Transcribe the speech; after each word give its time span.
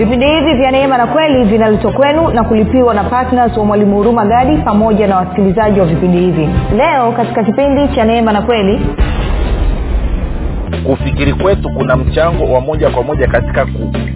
vipindi 0.00 0.26
hivi 0.26 0.54
vya 0.54 0.70
neema 0.70 0.98
na 0.98 1.06
kweli 1.06 1.44
vinaletwa 1.44 1.92
kwenu 1.92 2.28
na 2.30 2.44
kulipiwa 2.44 2.94
na 2.94 3.04
ptns 3.04 3.56
wa 3.56 3.64
mwalimu 3.64 3.96
huruma 3.96 4.24
gadi 4.26 4.56
pamoja 4.56 5.06
na 5.06 5.16
wasikilizaji 5.16 5.80
wa 5.80 5.86
vipindi 5.86 6.18
hivi. 6.18 6.48
Leo 6.76 7.12
katika 7.12 7.44
kipindi 7.44 7.88
cha 7.88 8.04
neema 8.04 8.32
na 8.32 8.42
kweli 8.42 8.80
kufikiri 10.86 11.32
kwetu 11.34 11.70
kuna 11.70 11.96
mchango 11.96 12.44
wa 12.52 12.60
moja 12.60 12.90
kwa 12.90 13.02
moja 13.02 13.26
katika 13.28 13.66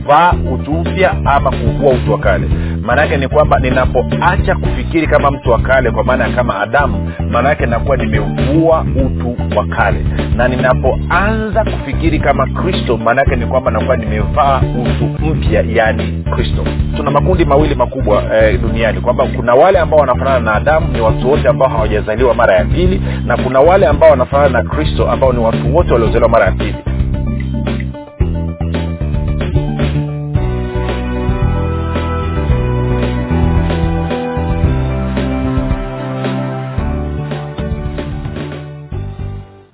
kuvaa 0.05 0.33
utu 0.55 0.73
mpya 0.73 1.11
ama 1.25 1.51
kuvua 1.51 1.93
utu 1.93 2.13
wa 2.13 2.19
kale. 2.19 2.49
Maanaake 2.83 3.17
ni 3.17 3.29
kwamba 3.29 3.59
ninapoacha 3.59 4.55
kufikiri 4.55 5.07
kama 5.07 5.31
mtu 5.31 5.51
wa 5.51 5.59
kale 5.59 5.91
kwa 5.91 6.05
maana 6.05 6.25
ya 6.25 6.31
kama 6.35 6.61
adamu 6.61 7.13
maanaake 7.31 7.67
nakuwa 7.67 7.97
nimevua 7.97 8.87
utu 9.07 9.37
wa 9.57 9.67
kale. 9.67 10.05
Na 10.37 10.49
ninapoanza 10.49 11.65
kufikiri 11.65 12.19
kama 12.19 12.47
kristo 12.47 12.97
maanaake 12.97 13.37
ni 13.37 13.47
kwamba 13.47 13.71
nakuwa 13.71 13.97
nimevaa 13.97 14.61
utu 14.83 15.25
mpya 15.27 15.65
yaani 15.69 16.25
kristo. 16.35 16.65
Tuna 16.97 17.11
makundi 17.11 17.45
mawili 17.45 17.75
makubwa 17.75 18.23
eh, 18.37 18.61
duniani 18.61 19.01
kwamba 19.01 19.27
kuna 19.27 19.55
wale 19.55 19.79
ambao 19.79 20.01
wanafanana 20.01 20.41
na 20.41 20.55
adamu 20.55 20.89
ni 20.93 21.01
watu 21.01 21.31
wote 21.31 21.49
ambao 21.49 21.69
hawajazaliwa 21.69 22.35
mara 22.35 22.55
ya 22.57 22.65
pili 22.65 23.03
na 23.27 23.37
kuna 23.37 23.61
wale 23.61 23.87
ambao 23.87 24.11
wanafanana 24.11 24.63
na 24.63 24.69
kristo 24.71 25.11
ambao 25.11 25.33
ni 25.33 25.39
watu 25.39 25.77
wote 25.77 25.93
waliozaliwa 25.93 26.29
mara 26.31 26.45
ya 26.47 26.53
pili 26.53 26.75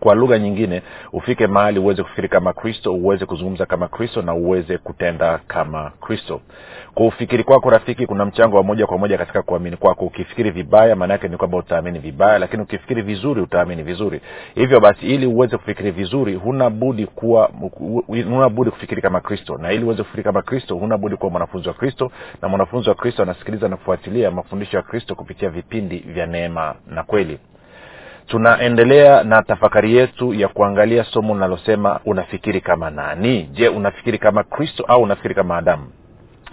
kwa 0.00 0.14
lugha 0.14 0.38
nyingine 0.38 0.82
ufike 1.12 1.46
mahali 1.46 1.78
uweze 1.78 2.02
kufikiri 2.02 2.28
kama 2.28 2.52
kristo 2.52 2.94
uweze 2.94 3.26
kuzungumza 3.26 3.66
kama 3.66 3.88
kristo 3.88 4.22
na 4.22 4.34
uweze 4.34 4.78
kutenda 4.78 5.40
kama 5.48 5.92
kristo. 6.00 6.40
Kwa 6.94 7.06
ufikiri 7.06 7.44
kwako 7.44 7.70
rafiki 7.70 8.06
kuna 8.06 8.24
mchango 8.24 8.56
wa 8.56 8.62
moja 8.62 8.86
kwa 8.86 8.98
moja 8.98 9.18
katika 9.18 9.42
kuamini 9.42 9.76
kwako. 9.76 10.04
Ukifikiri 10.04 10.50
vibaya 10.50 10.96
maanaake 10.96 11.28
ni 11.28 11.36
kwamba 11.36 11.58
utaamini 11.58 11.98
vibaya 11.98 12.38
lakini 12.38 12.62
ukifikiri 12.62 13.02
vizuri 13.02 13.40
utaamini 13.40 13.82
vizuri. 13.82 14.20
Hivyo 14.54 14.80
basi 14.80 15.06
ili 15.06 15.26
uweze 15.26 15.56
kufikiri 15.56 15.90
vizuri 15.90 16.34
huna 16.34 16.70
kuwa 17.14 17.50
huna 18.06 18.50
kufikiri 18.70 19.02
kama 19.02 19.20
kristo. 19.20 19.58
Na 19.58 19.72
ili 19.72 19.84
uweze 19.84 20.02
kufikiri 20.02 20.24
kama 20.24 20.42
kristo 20.42 20.74
huna 20.76 20.98
budi 20.98 21.16
kuwa 21.16 21.30
mwanafunzi 21.30 21.68
wa 21.68 21.74
kristo. 21.74 22.10
Na 22.42 22.48
mwanafunzi 22.48 22.88
wa 22.88 22.94
kristo 22.94 23.22
anasikiliza 23.22 23.68
na 23.68 23.76
kufuatilia 23.76 24.30
mafundisho 24.30 24.76
ya 24.76 24.82
kristo 24.82 25.14
kupitia 25.14 25.50
vipindi 25.50 25.98
vya 25.98 26.26
neema 26.26 26.74
na 26.86 27.02
kweli 27.02 27.38
tunaendelea 28.30 29.24
na 29.24 29.42
tafakari 29.42 29.96
yetu 29.96 30.34
ya 30.34 30.48
kuangalia 30.48 31.04
somo 31.04 31.34
linalosema 31.34 32.00
unafikiri 32.04 32.60
kama 32.60 32.90
nani? 32.90 33.42
Je 33.52 33.68
unafikiri 33.68 34.18
kama 34.18 34.42
kristo 34.44 34.84
au 34.88 35.02
unafikiri 35.02 35.34
kama 35.34 35.56
adamu 35.56 35.84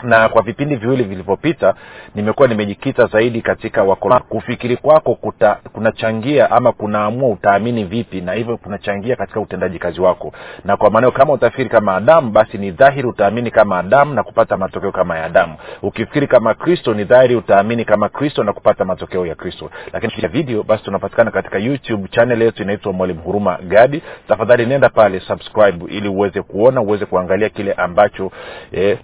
na 0.04 0.30
kwa 0.30 0.42
vipindi 0.42 0.76
viwili 0.76 1.04
vilivyopita 1.04 1.74
nimekuwa 2.16 2.48
nimejikita 2.48 3.06
zaidi 3.06 3.42
katika 3.42 3.84
wako 3.84 4.20
kufikiri 4.30 4.78
kwako 4.78 5.16
kuta, 5.16 5.58
kunachangia 5.74 6.52
ama 6.52 6.72
kunaamua 6.72 7.30
utaamini 7.30 7.84
vipi 7.84 8.22
na 8.22 8.34
hivyo 8.34 8.58
kunachangia 8.58 9.16
katika 9.16 9.40
utendaji 9.40 9.80
kazi 9.80 10.02
wako. 10.02 10.34
Na 10.66 10.78
kwa 10.78 10.90
maanao 10.90 11.12
kama 11.12 11.34
utafikiri 11.34 11.70
kama 11.70 11.96
adamu 11.96 12.32
basi 12.32 12.58
ni 12.58 12.72
dhahiri 12.72 13.08
utaamini 13.08 13.52
kama 13.52 13.80
adamu 13.80 14.14
na 14.14 14.24
kupata 14.24 14.58
matokeo 14.58 14.92
kama 14.92 15.18
ya 15.18 15.26
adamu. 15.26 15.56
Ukifikiri 15.82 16.28
kama 16.28 16.54
kristo 16.54 16.94
ni 16.94 17.04
dhahiri 17.04 17.36
utaamini 17.36 17.86
kama 17.86 18.10
kristo 18.10 18.44
na 18.44 18.54
kupata 18.54 18.86
matokeo 18.86 19.26
ya 19.26 19.36
kristo. 19.36 19.70
Lakini 19.94 20.28
video 20.28 20.64
basi 20.64 20.84
tunapatikana 20.84 21.32
katika 21.32 21.58
youtube 21.58 22.08
channel 22.08 22.42
yetu 22.42 22.64
inaitwa 22.64 22.94
mwalimu 22.94 23.22
huruma 23.22 23.58
gadi. 23.68 24.02
Tafadhali 24.28 24.66
nenda 24.66 24.90
pale 24.90 25.20
subscribe 25.20 25.86
ili 25.90 26.08
uweze 26.10 26.42
kuona 26.42 26.82
uweze 26.82 27.06
kuangalia 27.06 27.50
kile 27.50 27.74
ambacho 27.74 28.32
eh, 28.72 28.98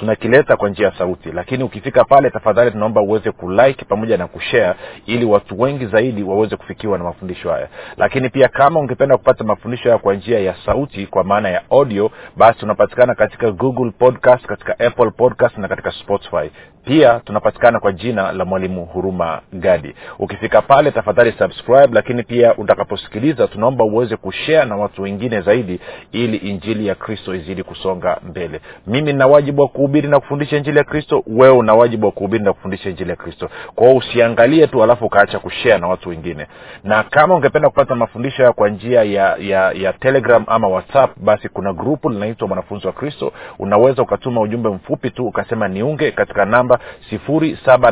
tunakileta 0.00 0.56
kwa 0.56 0.68
njia 0.68 0.86
ya 0.86 0.98
sauti. 0.98 1.32
Lakini 1.32 1.64
ukifika 1.64 2.04
pale 2.04 2.30
tafadhali 2.30 2.70
tunaomba 2.70 3.00
uweze 3.00 3.30
kulike 3.32 3.84
pamoja 3.84 4.16
na 4.16 4.26
kushare 4.26 4.74
ili 5.06 5.24
watu 5.24 5.60
wengi 5.60 5.86
zaidi 5.86 6.22
waweze 6.22 6.56
kufikiwa 6.56 6.98
na 6.98 7.04
mafundisho 7.04 7.50
haya. 7.50 7.68
Lakini 7.96 8.28
pia 8.28 8.48
kama 8.48 8.80
ungependa 8.80 9.16
kupata 9.16 9.44
mafundisho 9.44 9.82
haya 9.88 9.98
kwa 9.98 10.14
njia 10.14 10.38
ya 10.40 10.54
sauti 10.66 11.06
kwa 11.06 11.24
maana 11.24 11.48
ya 11.48 11.62
audio 11.70 12.10
basi 12.36 12.58
tunapatikana 12.58 13.14
katika 13.14 13.50
google 13.50 13.90
podcast 13.90 14.46
katika 14.46 14.78
apple 14.86 15.10
podcast 15.10 15.58
na 15.58 15.68
katika 15.68 15.90
spotify. 15.92 16.50
Pia 16.84 17.20
tunapatikana 17.24 17.80
kwa 17.80 17.92
jina 17.92 18.32
la 18.32 18.44
mwalimu 18.44 18.84
huruma 18.84 19.40
gadi. 19.52 19.94
Ukifika 20.18 20.62
pale 20.62 20.90
tafadhali 20.90 21.32
subscribe 21.32 21.88
lakini 21.92 22.22
pia 22.22 22.54
utakaposikiliza 22.56 23.48
tunaomba 23.48 23.84
uweze 23.84 24.16
kushare 24.16 24.64
na 24.68 24.76
watu 24.76 25.02
wengine 25.02 25.40
zaidi 25.40 25.80
ili 26.12 26.36
injili 26.36 26.86
ya 26.86 26.94
kristo 26.94 27.34
izidi 27.34 27.62
kusonga 27.62 28.18
mbele. 28.28 28.60
Mimi 28.86 29.12
nina 29.12 29.26
wajibu 29.26 29.62
wa 29.62 29.68
kuhubiri 29.90 30.08
na 30.08 30.20
kufundisha 30.20 30.56
injili 30.56 30.78
ya 30.78 30.84
kristo 30.84 31.22
wewe 31.26 31.56
una 31.56 31.74
wajibu 31.74 32.06
wa 32.06 32.12
kuhubiri 32.12 32.44
na 32.44 32.52
kufundisha 32.52 32.90
injili 32.90 33.10
ya 33.10 33.16
kristo. 33.16 33.48
Kwa 33.74 33.92
usiangalie 33.94 34.66
tu 34.66 34.82
alafu 34.82 35.06
ukaacha 35.06 35.38
kushea 35.38 35.78
na 35.78 35.88
watu 35.88 36.08
wengine. 36.08 36.46
Na 36.84 37.02
kama 37.02 37.34
ungependa 37.34 37.68
kupata 37.68 37.94
mafundisho 37.94 38.36
haya 38.36 38.52
kwa 38.52 38.68
njia 38.68 39.02
ya 39.02 39.36
ya 39.36 39.72
ya 39.72 39.92
telegram 39.92 40.44
ama 40.46 40.68
whatsapp 40.68 41.10
basi 41.16 41.48
kuna 41.48 41.72
grupu 41.72 42.10
linaitwa 42.10 42.48
mwanafunzi 42.48 42.86
wa 42.86 42.92
kristo. 42.92 43.32
Unaweza 43.58 44.02
ukatuma 44.02 44.40
ujumbe 44.40 44.68
mfupi 44.68 45.10
tu 45.10 45.26
ukasema 45.26 45.68
niunge 45.68 46.10
katika 46.12 46.44
namba 46.44 46.78
sifuri 47.10 47.58
saba 47.64 47.90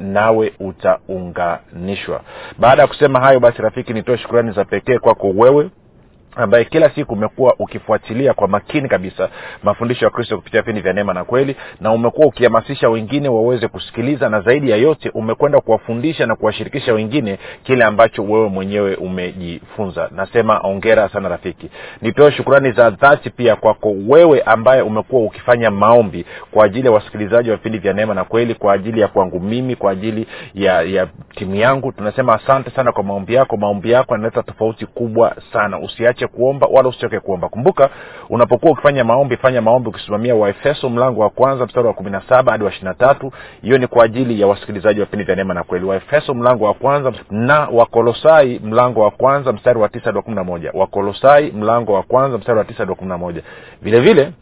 nawe 0.00 0.52
utaunganishwa. 0.60 2.20
Baada 2.58 2.82
ya 2.82 2.88
kusema 2.88 3.20
hayo 3.20 3.40
basi 3.40 3.62
rafiki 3.62 3.92
nitoe 3.92 4.18
shukurani 4.18 4.52
za 4.52 4.64
pekee 4.64 4.98
kwako 4.98 5.28
wewe 5.36 5.70
ambaye 6.36 6.64
kila 6.64 6.90
siku 6.90 7.12
umekuwa 7.12 7.54
ukifuatilia 7.58 8.34
kwa 8.34 8.48
makini 8.48 8.88
kabisa 8.88 9.28
mafundisho 9.62 10.04
ya 10.04 10.10
kristo 10.10 10.36
kupitia 10.36 10.60
vipindi 10.60 10.80
vya 10.80 10.92
neema 10.92 11.14
na 11.14 11.24
kweli 11.24 11.56
na 11.80 11.92
umekuwa 11.92 12.26
ukihamasisha 12.26 12.88
wengine 12.88 13.28
waweze 13.28 13.68
kusikiliza 13.68 14.28
na 14.28 14.40
zaidi 14.40 14.70
ya 14.70 14.76
yote 14.76 15.10
umekwenda 15.14 15.60
kuwafundisha 15.60 16.26
na 16.26 16.36
kuwashirikisha 16.36 16.94
wengine 16.94 17.38
kile 17.62 17.84
ambacho 17.84 18.22
wewe 18.24 18.48
mwenyewe 18.48 18.94
umejifunza. 18.94 20.08
Nasema 20.16 20.60
ongera 20.62 21.08
sana 21.08 21.28
rafiki. 21.28 21.70
Nitoe 22.02 22.32
shukurani 22.32 22.72
za 22.72 22.90
dhati 22.90 23.30
pia 23.30 23.56
kwako 23.56 23.94
wewe 24.08 24.42
ambaye 24.42 24.82
umekuwa 24.82 25.22
ukifanya 25.22 25.70
maombi 25.70 26.26
kwa 26.50 26.64
ajili 26.64 26.86
ya 26.86 26.92
wasikilizaji 26.92 27.50
wa 27.50 27.56
vipindi 27.56 27.78
vya 27.78 27.92
neema 27.92 28.14
na 28.14 28.24
kweli 28.24 28.54
kwa 28.54 28.72
ajili 28.72 29.00
ya 29.00 29.08
kwangu 29.08 29.40
mimi 29.40 29.76
kwa 29.76 29.92
ajili 29.92 30.26
ya 30.54 30.82
ya 30.82 31.08
timu 31.34 31.54
yangu. 31.54 31.92
Tunasema 31.92 32.34
asante 32.34 32.70
sana 32.70 32.92
kwa 32.92 33.02
maombi 33.04 33.34
yako. 33.34 33.56
Maombi 33.56 33.90
yako 33.90 34.14
yanaleta 34.14 34.42
tofauti 34.42 34.86
kubwa 34.86 35.36
sana. 35.52 35.78
Usiache 35.78 36.19
kuomba 36.26 36.66
wala 36.72 36.88
usichoke 36.88 37.20
kuomba. 37.20 37.48
Kumbuka 37.48 37.90
unapokuwa 38.28 38.72
ukifanya 38.72 39.04
maombi 39.04 39.36
fanya 39.36 39.60
maombi 39.62 39.88
ukisimamia 39.88 40.34
waefeso 40.34 40.88
mlango 40.90 41.20
wa 41.20 41.30
kwanza 41.30 41.66
mstari 41.66 41.86
wa 41.86 41.92
kumi 41.94 42.10
na 42.10 42.22
saba 42.28 42.52
hadi 42.52 42.64
wa 42.64 42.70
ishiri 42.70 42.84
na 42.84 42.94
tatu. 42.94 43.32
Hiyo 43.62 43.78
ni 43.78 43.86
kwa 43.86 44.04
ajili 44.04 44.40
ya 44.40 44.46
wasikilizaji 44.46 45.00
wa 45.00 45.06
vipindi 45.06 45.24
vya 45.24 45.36
neema 45.36 45.54
na 45.54 45.62
kweli. 45.64 45.84
Waefeso 45.84 46.34
mlango 46.34 46.64
wa 46.64 46.74
kwanza 46.74 47.12
na 47.30 47.68
wakolosai 47.72 48.60
mlango 48.64 49.00
wa 49.00 49.10
kwanza 49.10 49.52
mstari 49.52 49.78
wa 49.78 49.88
tisa 49.88 50.04
hadi 50.04 50.16
wa 50.16 50.22
kumi 50.22 50.36
na 50.36 50.44
moja. 50.44 50.70
Wakolosai 50.74 51.50
mlango 51.50 51.92
wa 51.92 52.02
kwanza 52.02 52.38
mstari 52.38 52.58
wa 52.58 52.64
tisa 52.64 52.78
hadi 52.78 52.90
wa 52.90 52.96
kumi 52.96 53.08
na 53.10 53.18
moja. 53.18 53.42
Vile 53.82 54.00
vile 54.00 54.32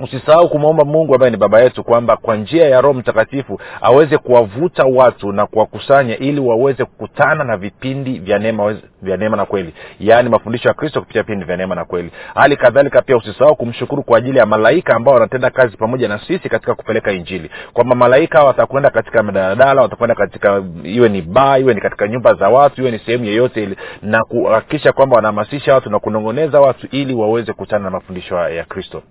usisahau 0.00 0.48
kumwomba 0.48 0.84
mungu 0.84 1.14
ambaye 1.14 1.30
ni 1.30 1.36
baba 1.36 1.60
yetu 1.60 1.84
kwamba 1.84 2.16
kwa 2.16 2.36
njia 2.36 2.68
ya 2.68 2.80
roho 2.80 2.94
mtakatifu 2.94 3.60
aweze 3.80 4.18
kuwavuta 4.18 4.84
watu 4.84 5.32
na 5.32 5.46
kuwakusanya 5.46 6.16
ili 6.18 6.40
waweze 6.40 6.84
kukutana 6.84 7.44
na 7.44 7.56
vipindi 7.56 8.18
vya 8.18 8.38
neema 8.38 8.76
vya 9.02 9.16
neema 9.16 9.36
na 9.36 9.44
kweli. 9.46 9.74
Yaani 10.00 10.28
mafundisho 10.28 10.68
ya 10.68 10.74
kristo 10.74 11.00
kupitia 11.00 11.22
vipindi 11.22 11.44
vya 11.44 11.56
neema 11.56 11.74
na 11.74 11.84
kweli. 11.84 12.10
Hali 12.34 12.56
kadhalika 12.56 13.02
pia 13.02 13.16
usisahau 13.16 13.56
kumshukuru 13.56 14.02
kwa 14.02 14.18
ajili 14.18 14.38
ya 14.38 14.46
malaika 14.46 14.96
ambao 14.96 15.14
wanatenda 15.14 15.50
kazi 15.50 15.76
pamoja 15.76 16.08
na 16.08 16.18
sisi 16.18 16.48
katika 16.48 16.74
kupeleka 16.74 17.12
injili. 17.12 17.50
Kwamba 17.72 17.94
malaika 17.96 18.44
watakwenda 18.44 18.90
katika 18.90 19.22
madaladala 19.22 19.82
watakwenda 19.82 20.14
katika 20.14 20.62
iwe 20.82 21.08
ni 21.08 21.22
baa 21.22 21.58
iwe 21.58 21.74
ni 21.74 21.80
katika 21.80 22.08
nyumba 22.08 22.34
za 22.34 22.48
watu 22.48 22.80
iwe 22.82 22.90
ni 22.90 22.98
sehemu 22.98 23.24
yeyote 23.24 23.62
ile 23.62 23.76
na 24.02 24.24
kuhakikisha 24.24 24.92
kwamba 24.92 25.16
wanahamasisha 25.16 25.74
watu 25.74 25.90
na 25.90 25.98
kunongoneza 25.98 26.60
watu 26.60 26.86
ili 26.90 27.14
waweze 27.14 27.52
kukutana 27.52 27.84
na 27.84 27.90
mafundisho 27.90 28.48
ya 28.48 28.64
kristo 28.64 29.02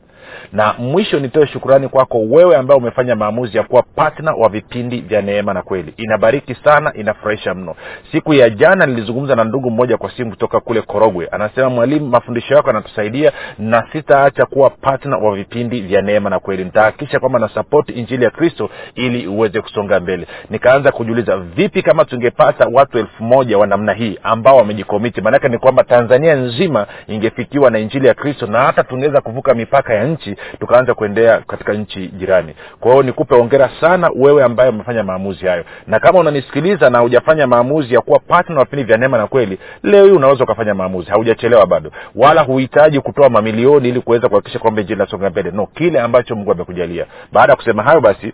na 0.54 0.74
mwisho 0.78 1.20
nitoe 1.20 1.48
shukurani 1.48 1.88
kwako 1.88 2.20
wewe 2.20 2.56
ambaye 2.56 2.78
umefanya 2.80 3.16
maamuzi 3.16 3.58
ya 3.58 3.64
kuwa 3.64 3.84
patna 3.96 4.32
wa 4.34 4.50
vipindi 4.50 5.02
vya 5.02 5.22
neema 5.22 5.54
na 5.54 5.62
kweli. 5.62 5.94
Inabariki 5.98 6.56
sana 6.64 6.94
inafurahisha 6.94 7.54
mno. 7.54 7.76
Siku 8.12 8.34
ya 8.34 8.50
jana 8.50 8.86
nilizungumza 8.86 9.36
na 9.36 9.44
ndugu 9.44 9.72
mmoja 9.72 9.98
kwa 9.98 10.12
simu 10.12 10.30
kutoka 10.30 10.60
kule 10.60 10.82
korogwe. 10.82 11.28
Anasema 11.32 11.70
mwalimu 11.70 12.06
mafundisho 12.08 12.54
yako 12.56 12.68
yanatusaidia 12.70 13.32
na 13.60 13.88
sitaacha 13.92 14.46
kuwa 14.46 14.70
patna 14.70 15.18
wa 15.18 15.36
vipindi 15.36 15.82
vya 15.82 16.02
neema 16.02 16.30
na 16.30 16.40
kweli. 16.40 16.64
Nitahakikisha 16.64 17.20
kwamba 17.20 17.40
nasapoti 17.40 17.92
injili 17.92 18.24
ya 18.24 18.30
kristo 18.30 18.70
ili 18.96 19.28
uweze 19.28 19.62
kusonga 19.62 20.00
mbele. 20.00 20.28
Nikaanza 20.50 20.92
kujiuliza 20.92 21.38
vipi 21.38 21.82
kama 21.82 22.06
tungepata 22.06 22.68
watu 22.74 22.98
elfu 23.00 23.24
moja 23.24 23.58
wa 23.58 23.68
namna 23.68 23.94
hii 23.94 24.18
ambao 24.24 24.58
wamejikomiti? 24.58 25.22
Maanake 25.22 25.50
ni 25.50 25.58
kwamba 25.58 25.84
tanzania 25.84 26.36
nzima 26.36 26.88
ingefikiwa 27.08 27.70
na 27.72 27.80
injili 27.80 28.08
ya 28.08 28.14
kristo 28.14 28.48
na 28.48 28.60
hata 28.60 28.84
tungeweza 28.84 29.22
kuvuka 29.22 29.54
mipaka 29.54 29.94
ya 29.94 30.04
nchi 30.04 30.19
tukaanza 30.60 30.94
kuendea 30.94 31.38
katika 31.48 31.74
nchi 31.74 32.08
jirani. 32.08 32.54
Kwa 32.80 32.92
hiyo 32.92 33.04
nikupe 33.04 33.36
ongera 33.36 33.70
sana 33.82 34.10
wewe 34.16 34.44
ambaye 34.44 34.70
umefanya 34.70 35.04
maamuzi 35.04 35.46
hayo. 35.46 35.64
Na 35.88 36.00
kama 36.00 36.20
unanisikiliza 36.20 36.90
na 36.90 37.00
hujafanya 37.00 37.48
maamuzi 37.48 37.94
ya 37.94 38.02
kuwa 38.02 38.20
patna 38.20 38.56
wa 38.58 38.64
vipindi 38.64 38.84
vya 38.84 38.98
neema 38.98 39.18
na 39.18 39.28
kweli 39.28 39.60
leo 39.84 40.06
hii 40.06 40.12
unaweza 40.12 40.44
ukafanya 40.44 40.74
maamuzi. 40.74 41.10
Haujachelewa 41.10 41.66
bado. 41.68 41.92
Wala 42.16 42.42
huhitaji 42.42 43.00
kutoa 43.00 43.30
mamilioni 43.30 43.90
ili 43.90 44.02
kuweza 44.02 44.30
kuhakikisha 44.30 44.60
kwamba 44.60 44.82
injili 44.82 44.98
inasonga 45.00 45.30
mbele. 45.30 45.52
No 45.52 45.66
kile 45.66 46.00
ambacho 46.00 46.36
mungu 46.36 46.52
amekujalia. 46.52 47.06
Baada 47.32 47.54
ya 47.54 47.58
kusema 47.58 47.84
hayo 47.84 48.02
basi 48.02 48.34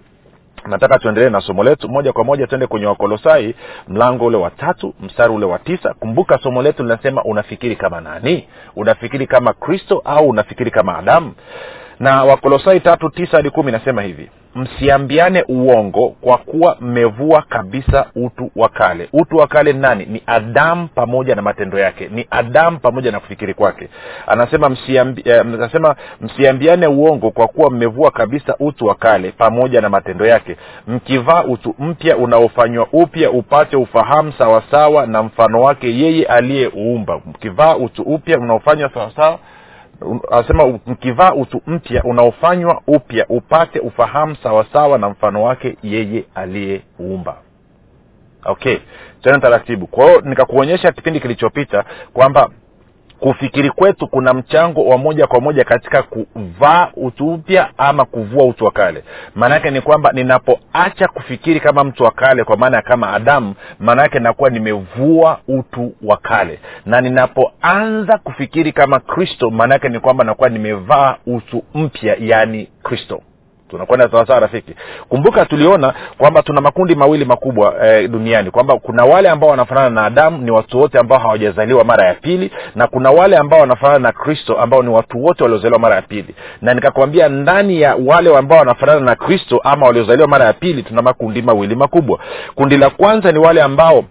nataka 0.68 1.00
tuendelee 1.00 1.30
na 1.30 1.42
somo 1.42 1.64
letu. 1.64 1.90
Moja 1.90 2.14
kwa 2.14 2.24
moja 2.24 2.48
tuende 2.48 2.68
kwenye 2.68 2.86
wakolosai 2.86 3.56
mlango 3.88 4.26
ule 4.26 4.38
wa 4.38 4.50
tatu 4.52 4.94
mstari 5.02 5.34
ule 5.34 5.46
wa 5.46 5.60
tisa. 5.60 5.94
Kumbuka 5.94 6.38
somo 6.38 6.62
letu 6.62 6.84
linasema 6.84 7.24
unafikiri 7.24 7.76
kama 7.76 8.02
nani? 8.02 8.48
Unafikiri 8.76 9.28
kama 9.28 9.54
kristo 9.54 10.02
au 10.06 10.30
unafikiri 10.30 10.72
kama 10.72 10.98
adamu? 10.98 11.34
Na 12.00 12.24
wakolosai 12.24 12.80
tatu 12.80 13.10
tisa 13.10 13.38
hadi 13.38 13.50
kumi 13.50 13.70
inasema 13.70 14.02
hivi 14.02 14.30
msiambiane 14.56 15.44
uongo 15.48 16.10
kwa 16.22 16.38
kuwa 16.38 16.78
mmevua 16.82 17.42
kabisa 17.50 18.06
utu 18.16 18.52
wa 18.56 18.70
kale. 18.70 19.10
Utu 19.14 19.38
wa 19.38 19.48
kale 19.48 19.74
nani? 19.74 20.06
Ni 20.06 20.24
adamu 20.26 20.88
pamoja 20.96 21.36
na 21.36 21.42
matendo 21.42 21.80
yake. 21.80 22.10
Ni 22.12 22.28
adamu 22.32 22.80
pamoja 22.80 23.12
na 23.12 23.20
kufikiri 23.20 23.54
kwake. 23.54 23.90
Anasema 24.28 24.70
msiambi, 24.70 25.22
eh, 25.26 25.42
anasema 25.42 25.96
msiambiane 26.22 26.88
uongo 26.88 27.32
kwa 27.32 27.48
kuwa 27.48 27.70
mmevua 27.72 28.12
kabisa 28.12 28.56
utu 28.60 28.86
wa 28.86 28.96
kale 28.96 29.32
pamoja 29.32 29.82
na 29.82 29.90
matendo 29.90 30.26
yake. 30.26 30.56
Mkivaa 30.88 31.44
utu 31.44 31.76
mpya 31.80 32.18
unaofanywa 32.18 32.88
upya 32.94 33.32
upate 33.32 33.78
ufahamu 33.78 34.34
sawasawa 34.38 35.06
na 35.08 35.24
mfano 35.24 35.62
wake 35.62 36.00
yeye 36.00 36.26
aliyeuumba 36.26 37.22
mkivaa 37.26 37.76
utu 37.76 38.02
upya 38.04 38.40
unaofanywa 38.40 38.90
sawasawa 38.94 39.40
anasema 40.32 40.68
mkivaa 40.86 41.34
utu 41.34 41.62
mpya 41.68 42.04
unaofanywa 42.04 42.82
upya 42.88 43.26
upate 43.30 43.80
ufahamu 43.80 44.36
sawasawa 44.36 44.98
na 44.98 45.10
mfano 45.10 45.44
wake 45.44 45.78
yeye 45.84 46.26
aliyeumba. 46.36 47.38
Okay 48.46 48.78
tena 49.22 49.40
taratibu. 49.40 49.88
Kwa 49.88 50.06
hiyo 50.06 50.22
nikakuonyesha 50.22 50.92
kipindi 50.92 51.20
kilichopita 51.20 51.86
kwamba 52.14 52.50
kufikiri 53.20 53.70
kwetu 53.70 54.08
kuna 54.08 54.34
mchango 54.34 54.86
wa 54.86 54.98
moja 54.98 55.28
kwa 55.28 55.42
moja 55.42 55.64
katika 55.64 56.04
kuvaa 56.04 56.88
utu 56.96 57.34
upya 57.34 57.70
ama 57.78 58.06
kuvua 58.06 58.46
utu 58.46 58.66
wa 58.66 58.72
kale. 58.72 59.04
Maanaake 59.36 59.72
ni 59.72 59.82
kwamba 59.82 60.12
ninapoacha 60.12 61.08
kufikiri 61.08 61.60
kama 61.60 61.84
mtu 61.84 62.04
wa 62.04 62.12
kale 62.12 62.44
kwa 62.44 62.58
maana 62.58 62.78
ya 62.78 62.84
kama 62.84 63.14
adamu 63.14 63.56
maanaake 63.80 64.20
nakuwa 64.20 64.50
nimevua 64.50 65.40
utu 65.48 65.94
wa 66.04 66.18
kale. 66.18 66.60
Na 66.86 67.02
ninapoanza 67.02 68.18
kufikiri 68.18 68.72
kama 68.72 69.00
kristo 69.00 69.50
maanaake 69.50 69.90
ni 69.90 70.00
kwamba 70.00 70.24
nakuwa 70.24 70.50
nimevaa 70.50 71.16
utu 71.28 71.64
mpya 71.74 72.16
yaani 72.20 72.70
kristo 72.84 73.22
tunakwenda 73.76 74.10
sawasawa 74.12 74.40
rafiki. 74.40 74.76
Kumbuka 75.10 75.46
tuliona 75.46 75.94
kwamba 76.18 76.42
tuna 76.44 76.62
makundi 76.62 76.96
mawili 76.96 77.26
makubwa 77.26 77.88
eh, 77.88 78.10
duniani. 78.10 78.52
Kwamba 78.52 78.78
kuna 78.80 79.06
wale 79.06 79.30
ambao 79.30 79.50
wanafanana 79.50 79.90
na 79.90 80.06
adamu 80.06 80.38
ni 80.38 80.52
watu 80.52 80.80
wote 80.82 81.00
ambao 81.00 81.20
hawajazaliwa 81.20 81.84
mara 81.84 82.08
ya 82.08 82.14
pili 82.14 82.52
na 82.76 82.88
kuna 82.88 83.12
wale 83.12 83.38
ambao 83.38 83.60
wanafanana 83.60 84.00
na 84.00 84.12
kristo 84.12 84.58
ambao 84.58 84.84
ni 84.84 84.90
watu 84.90 85.24
wote 85.26 85.44
waliozaliwa 85.44 85.80
mara 85.80 85.96
ya 85.96 86.02
pili. 86.02 86.36
Na 86.62 86.74
nikakwambia 86.74 87.30
ndani 87.30 87.82
ya 87.82 87.96
wale 88.06 88.38
ambao 88.38 88.60
wanafanana 88.60 89.00
na 89.00 89.16
kristo 89.16 89.62
ama 89.64 89.86
waliozaliwa 89.86 90.28
mara 90.28 90.46
ya 90.46 90.54
pili 90.54 90.84
tuna 90.84 91.02
makundi 91.02 91.42
mawili 91.42 91.76
makubwa. 91.76 92.20
Kundi 92.56 92.78
la 92.78 92.90
kwanza 92.90 93.32
ni 93.32 93.40
wale 93.40 93.62
ambao 93.62 94.04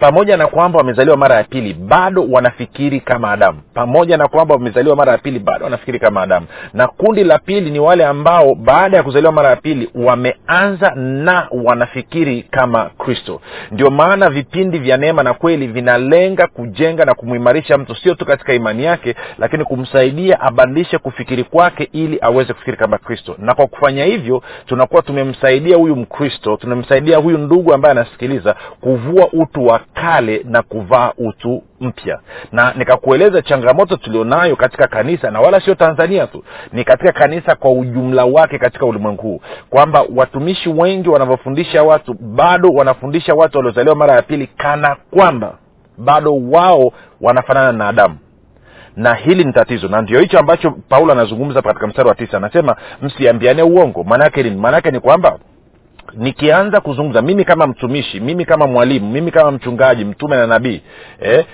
pamoja 0.00 0.36
na 0.36 0.46
kwamba 0.46 0.78
wamezaliwa 0.78 1.16
mara 1.16 1.36
ya 1.36 1.44
pili 1.44 1.74
bado 1.74 2.26
wanafikiri 2.30 3.00
kama 3.00 3.30
adamu. 3.32 3.58
Pamoja 3.74 4.16
na 4.16 4.28
kwamba 4.28 4.54
wamezaliwa 4.54 4.96
mara 4.96 5.12
ya 5.12 5.18
pili 5.18 5.38
bado 5.38 5.64
wanafikiri 5.64 5.98
kama 5.98 6.22
adamu. 6.22 6.46
Na 6.74 6.86
kundi 6.88 7.24
la 7.24 7.38
pili 7.38 7.70
ni 7.70 7.78
wale 7.80 8.04
ambao 8.06 8.54
baada 8.54 8.96
ya 8.96 9.02
kuzaliwa 9.02 9.32
mara 9.32 9.48
ya 9.50 9.56
pili 9.56 9.90
wameanza 9.94 10.90
na 10.94 11.48
wanafikiri 11.64 12.42
kama 12.42 12.90
kristo. 12.98 13.40
Ndio 13.70 13.90
maana 13.90 14.30
vipindi 14.30 14.78
vya 14.78 14.96
neema 14.96 15.22
na 15.22 15.34
kweli 15.34 15.66
vinalenga 15.66 16.46
kujenga 16.46 17.04
na 17.04 17.14
kumwimarisha 17.14 17.78
mtu 17.78 17.94
sio 17.94 18.14
tu 18.14 18.26
katika 18.26 18.54
imani 18.54 18.84
yake 18.84 19.14
lakini 19.38 19.64
kumsaidia 19.64 20.40
abadilishe 20.40 20.98
kufikiri 20.98 21.44
kwake 21.44 21.88
ili 21.92 22.18
aweze 22.20 22.52
kufikiri 22.52 22.76
kama 22.76 22.98
kristo. 22.98 23.34
Na 23.38 23.54
kwa 23.54 23.66
kufanya 23.66 24.04
hivyo 24.04 24.42
tunakuwa 24.66 25.02
tumemsaidia 25.02 25.76
huyu 25.76 25.96
mkristo 25.96 26.56
tumemsaidia 26.56 27.16
huyu 27.18 27.38
ndugu 27.38 27.74
ambaye 27.74 27.92
anasikiliza 27.92 28.56
kuvua 28.80 29.28
utu 29.32 29.66
wa 29.66 29.80
kale 29.94 30.42
na 30.44 30.62
kuvaa 30.62 31.12
utu 31.18 31.62
mpya. 31.80 32.20
Na 32.52 32.72
nikakueleza 32.76 33.42
changamoto 33.42 33.96
tulionayo 33.96 34.56
katika 34.56 34.86
kanisa 34.86 35.30
na 35.30 35.40
wala 35.40 35.60
sio 35.60 35.74
tanzania 35.74 36.26
tu 36.26 36.44
ni 36.72 36.84
katika 36.84 37.12
kanisa 37.12 37.54
kwa 37.56 37.70
ujumla 37.72 38.24
wake 38.24 38.58
katika 38.58 38.86
ulimwengu 38.86 39.22
huu. 39.22 39.40
Kwamba 39.70 40.04
watumishi 40.16 40.68
wengi 40.68 41.08
wanavyofundisha 41.08 41.82
watu 41.82 42.14
bado 42.14 42.68
wanafundisha 42.68 43.34
watu 43.34 43.58
waliozaliwa 43.58 43.94
mara 43.96 44.14
ya 44.14 44.22
pili 44.22 44.46
kana 44.46 44.96
kwamba 45.10 45.54
bado 45.98 46.36
wao 46.50 46.92
wanafanana 47.20 47.72
na 47.72 47.88
adamu. 47.88 48.18
Na 48.96 49.14
hili 49.14 49.44
ni 49.44 49.52
tatizo 49.52 49.88
na 49.88 50.02
ndio 50.02 50.20
hicho 50.20 50.38
ambacho 50.38 50.70
paulo 50.88 51.12
anazungumza 51.12 51.62
katika 51.62 51.86
mstari 51.86 52.08
wa 52.08 52.14
tisa. 52.14 52.36
Anasema 52.36 52.76
msiambiane 53.02 53.62
uongo. 53.62 54.04
Maanaake 54.04 54.42
nini? 54.42 54.56
Maanaake 54.56 54.90
ni 54.90 55.00
kwamba 55.00 55.38
nikianza 56.14 56.80
kuzungumza 56.80 57.22
mimi 57.22 57.44
kama 57.44 57.66
mtumishi 57.66 58.20
mimi 58.20 58.44
kama 58.44 58.66
mwalimu 58.66 59.10
mimi 59.10 59.30
kama 59.30 59.50
mchungaji 59.50 60.04
mtume 60.04 60.36
na 60.36 60.46
nabii 60.46 60.82
eh, 61.20 61.46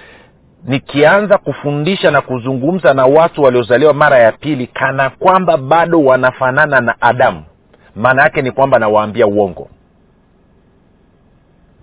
nikianza 0.64 1.38
kufundisha 1.38 2.10
na 2.10 2.20
kuzungumza 2.20 2.94
na 2.94 3.06
watu 3.06 3.42
waliozaliwa 3.42 3.94
mara 3.94 4.18
ya 4.18 4.32
pili 4.32 4.66
kana 4.66 5.10
kwamba 5.10 5.56
bado 5.56 6.04
wanafanana 6.04 6.80
na 6.80 7.00
adamu 7.00 7.42
maana 7.96 8.22
yake 8.22 8.42
ni 8.42 8.50
kwamba 8.50 8.78
nawaambia 8.78 9.26
uongo. 9.26 9.68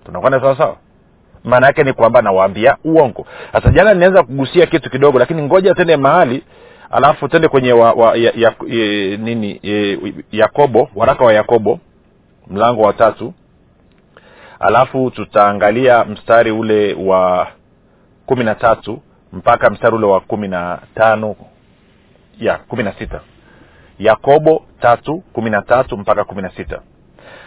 Tunakwenda 0.05 0.39
sawasawa 0.41 0.77
maana 1.43 1.67
yake 1.67 1.83
ni 1.83 1.93
kwamba 1.93 2.21
nawaambia 2.21 2.77
uongo. 2.83 3.25
Sasa 3.53 3.69
jana 3.69 3.93
ninaweza 3.93 4.23
kugusia 4.23 4.65
kitu 4.65 4.89
kidogo 4.89 5.19
lakini 5.19 5.41
ngoja 5.41 5.73
tende 5.73 5.97
mahali 5.97 6.43
alafu 6.91 7.27
tende 7.27 7.47
kwenye 7.47 7.73
wa, 7.73 7.91
wa, 7.93 8.15
ya, 8.17 8.31
ya, 8.35 8.53
ya, 8.67 9.17
nini 9.17 9.59
ya, 9.63 9.97
yakobo 10.31 10.89
waraka 10.95 11.25
wa 11.25 11.33
yakobo 11.33 11.79
mlango 12.47 12.81
wa 12.81 12.93
tatu. 12.93 13.33
Alafu 14.59 15.11
tutaangalia 15.11 16.05
mstari 16.05 16.51
ule 16.51 16.93
wa 16.93 17.47
kumi 18.25 18.43
na 18.43 18.55
tatu 18.55 19.01
mpaka 19.33 19.69
mstari 19.69 19.95
ule 19.95 20.05
wa 20.05 20.19
kumi 20.19 20.47
na 20.47 20.79
tano 20.95 21.35
ya 22.39 22.57
kumi 22.57 22.83
na 22.83 22.93
sita 22.93 23.19
yakobo 23.99 24.65
tatu 24.81 25.23
kumi 25.33 25.49
na 25.49 25.61
tatu 25.61 25.97
mpaka 25.97 26.23
kumi 26.23 26.41
na 26.41 26.49
sita 26.51 26.79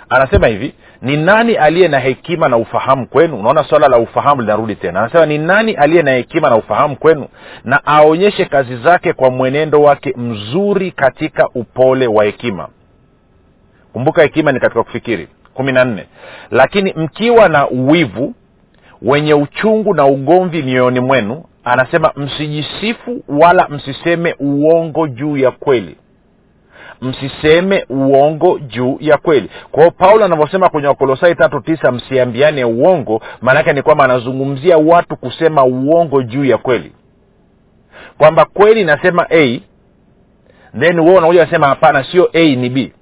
anasema 0.08 0.46
hivi 0.46 0.74
ni 1.02 1.16
nani 1.16 1.54
aliye 1.56 1.88
na 1.88 1.98
hekima 1.98 2.48
na 2.48 2.56
ufahamu 2.56 3.06
kwenu? 3.06 3.38
Unaona 3.40 3.64
swala 3.64 3.88
la 3.88 3.98
ufahamu 3.98 4.40
linarudi 4.40 4.74
tena. 4.74 5.00
Anasema 5.00 5.26
ni 5.26 5.38
nani 5.38 5.72
aliye 5.74 6.02
na 6.02 6.10
hekima 6.10 6.50
na 6.50 6.56
ufahamu 6.56 6.96
kwenu 6.96 7.28
na 7.64 7.86
aonyeshe 7.86 8.44
kazi 8.44 8.76
zake 8.76 9.12
kwa 9.12 9.30
mwenendo 9.30 9.82
wake 9.82 10.14
mzuri 10.16 10.90
katika 10.90 11.48
upole 11.54 12.06
wa 12.06 12.24
hekima 12.24 12.68
kumbuka 13.96 14.22
hekima 14.22 14.52
ni 14.52 14.60
katika 14.60 14.82
kufikiri. 14.82 15.28
Kumi 15.54 15.72
na 15.72 15.84
nne. 15.84 16.06
Lakini 16.50 16.92
mkiwa 16.96 17.48
na 17.48 17.68
uwivu 17.68 18.34
wenye 19.02 19.34
uchungu 19.34 19.94
na 19.94 20.06
ugomvi 20.06 20.62
mioyoni 20.62 21.00
mwenu 21.00 21.44
anasema 21.64 22.12
msijisifu 22.16 23.22
wala 23.28 23.68
msiseme 23.68 24.34
uongo 24.38 25.08
juu 25.08 25.36
ya 25.36 25.50
kweli. 25.50 25.96
Msiseme 27.02 27.86
uongo 27.88 28.58
juu 28.58 28.96
ya 29.00 29.16
kweli. 29.16 29.50
Kwa 29.72 29.90
paulo 29.90 30.24
anavyosema 30.24 30.68
kwenye 30.68 30.88
wakolosai 30.88 31.34
tatu 31.34 31.60
tisa 31.60 31.92
msiambiane 31.92 32.64
uongo 32.64 33.22
maanaake 33.40 33.72
ni 33.72 33.82
kwamba 33.82 34.04
anazungumzia 34.04 34.78
watu 34.78 35.16
kusema 35.16 35.64
uongo 35.64 36.22
juu 36.22 36.44
ya 36.44 36.58
kweli. 36.58 36.92
Kwamba 38.18 38.44
kweli 38.44 38.80
inasema 38.80 39.26
a 39.30 39.60
then 40.80 41.00
wewe 41.00 41.16
unakuja 41.18 41.42
unasema 41.42 41.66
hapana 41.66 42.04
sio 42.04 42.30
a 42.32 42.56
ni 42.56 42.68
b 42.70 42.92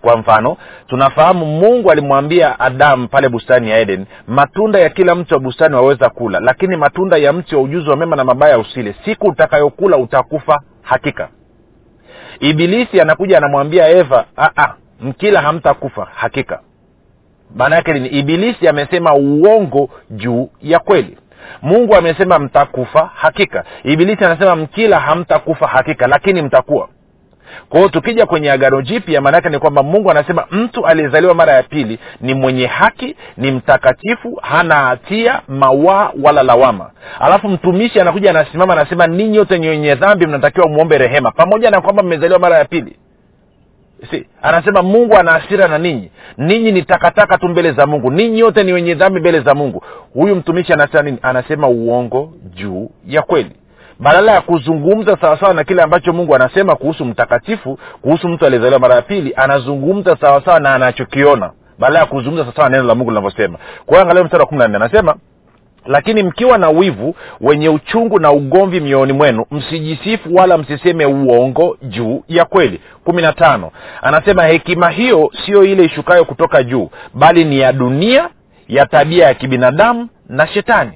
kwa 0.00 0.16
mfano 0.16 0.56
tunafahamu 0.86 1.46
mungu 1.46 1.90
alimwambia 1.90 2.60
adamu 2.60 3.08
pale 3.08 3.28
bustani 3.28 3.70
ya 3.70 3.78
eden 3.78 4.06
matunda 4.26 4.78
ya 4.78 4.88
kila 4.88 5.14
mti 5.14 5.34
wa 5.34 5.40
bustani 5.40 5.74
waweza 5.74 6.10
kula 6.10 6.40
lakini 6.40 6.76
matunda 6.76 7.16
ya 7.16 7.32
mti 7.32 7.54
wa 7.56 7.62
ujuzi 7.62 7.90
wa 7.90 7.96
mema 7.96 8.16
na 8.16 8.24
mabaya 8.24 8.58
usile. 8.58 8.94
Siku 9.04 9.26
utakayokula 9.26 9.96
utakufa 9.96 10.60
hakika. 10.82 11.28
Ibilisi 12.40 13.00
anakuja 13.00 13.38
anamwambia 13.38 13.88
eva 13.88 14.24
"Ah, 14.36 14.72
mkila 15.00 15.40
hamtakufa 15.40 16.08
hakika. 16.14 16.60
Maana 17.54 17.76
yake 17.76 17.92
ni 17.92 18.08
ibilisi 18.08 18.68
amesema 18.68 19.14
uongo 19.14 19.90
juu 20.10 20.50
ya 20.62 20.78
kweli. 20.78 21.18
Mungu 21.62 21.94
amesema 21.94 22.38
mtakufa 22.38 23.10
hakika. 23.14 23.64
Ibilisi 23.84 24.24
anasema 24.24 24.56
mkila 24.56 25.00
hamtakufa 25.00 25.66
hakika 25.66 26.06
lakini 26.06 26.42
mtakuwa 26.42 26.88
kwa 27.68 27.88
tukija 27.88 28.26
kwenye 28.26 28.50
agano 28.50 28.82
jipya 28.82 29.20
maanaake 29.20 29.48
ni 29.48 29.58
kwamba 29.58 29.82
mungu 29.82 30.10
anasema 30.10 30.44
mtu 30.50 30.86
aliyezaliwa 30.86 31.34
mara 31.34 31.52
ya 31.52 31.62
pili 31.62 31.98
ni 32.20 32.34
mwenye 32.34 32.66
haki 32.66 33.16
ni 33.36 33.50
mtakatifu 33.50 34.38
hana 34.42 34.74
hatia 34.74 35.40
mawaa 35.48 36.10
wala 36.22 36.42
lawama. 36.42 36.90
Alafu 37.20 37.48
mtumishi 37.48 38.00
anakuja 38.00 38.30
anasimama 38.30 38.72
anasema 38.72 39.06
ninyi 39.06 39.36
yote 39.36 39.54
wenye 39.54 39.94
dhambi 39.94 40.26
mnatakiwa 40.26 40.68
mwombe 40.68 40.98
rehema. 40.98 41.30
Pamoja 41.30 41.70
na 41.70 41.80
kwamba 41.80 42.02
mmezaliwa 42.02 42.38
mara 42.38 42.58
ya 42.58 42.64
pili. 42.64 42.96
Si 44.10 44.26
anasema 44.42 44.82
mungu 44.82 45.16
ana 45.16 45.32
hasira 45.32 45.68
na 45.68 45.78
ninyi. 45.78 46.10
Ninyi 46.38 46.72
ni 46.72 46.82
takataka 46.82 47.38
tu 47.38 47.48
mbele 47.48 47.72
za 47.72 47.86
mungu. 47.86 48.10
Ninyi 48.10 48.38
yote 48.38 48.62
ni 48.62 48.72
wenye 48.72 48.94
dhambi 48.94 49.20
mbele 49.20 49.40
za 49.40 49.54
mungu. 49.54 49.84
Huyu 50.14 50.36
mtumishi 50.36 50.72
anasema 50.72 51.02
nini? 51.02 51.18
Anasema 51.22 51.68
uongo 51.68 52.32
juu 52.54 52.90
ya 53.06 53.22
kweli 53.22 53.50
badala 54.00 54.32
ya 54.32 54.40
kuzungumza 54.40 55.16
sawasawa 55.20 55.54
na 55.54 55.64
kile 55.64 55.82
ambacho 55.82 56.12
mungu 56.12 56.34
anasema 56.34 56.76
kuhusu 56.76 57.04
mtakatifu 57.04 57.78
kuhusu 58.02 58.28
mtu 58.28 58.46
aliyezaliwa 58.46 58.80
mara 58.80 58.94
ya 58.94 59.02
pili 59.02 59.32
anazungumza 59.36 60.16
sawasawa 60.20 60.60
na 60.60 60.74
anachokiona. 60.74 61.50
Badala 61.78 61.98
ya 61.98 62.06
kuzungumza 62.06 62.42
sawasawa 62.44 62.68
na 62.68 62.76
neno 62.76 62.88
la 62.88 62.94
mungu 62.94 63.10
linavyosema. 63.10 63.58
Kwa 63.86 63.94
hiyo 63.96 64.02
angalia 64.02 64.24
mstari 64.24 64.40
wa 64.40 64.46
kumi 64.46 64.58
na 64.58 64.68
nne 64.68 64.76
anasema 64.76 65.14
lakini 65.86 66.22
mkiwa 66.22 66.58
na 66.58 66.70
wivu 66.70 67.14
wenye 67.40 67.68
uchungu 67.68 68.18
na 68.20 68.32
ugomvi 68.32 68.80
mioyoni 68.80 69.12
mwenu 69.12 69.44
msijisifu 69.50 70.34
wala 70.34 70.58
msiseme 70.58 71.06
uongo 71.06 71.76
juu 71.82 72.22
ya 72.28 72.44
kweli. 72.44 72.80
Kumi 73.04 73.22
na 73.22 73.32
tano 73.32 73.70
anasema 74.02 74.44
hekima 74.44 74.90
hiyo 74.90 75.30
siyo 75.46 75.64
ile 75.64 75.84
ishukayo 75.84 76.24
kutoka 76.24 76.62
juu 76.62 76.90
bali 77.14 77.44
ni 77.44 77.58
ya 77.58 77.72
dunia 77.72 78.28
ya 78.68 78.86
tabia 78.86 79.26
ya 79.26 79.34
kibinadamu 79.34 80.08
na 80.28 80.46
shetani 80.46 80.92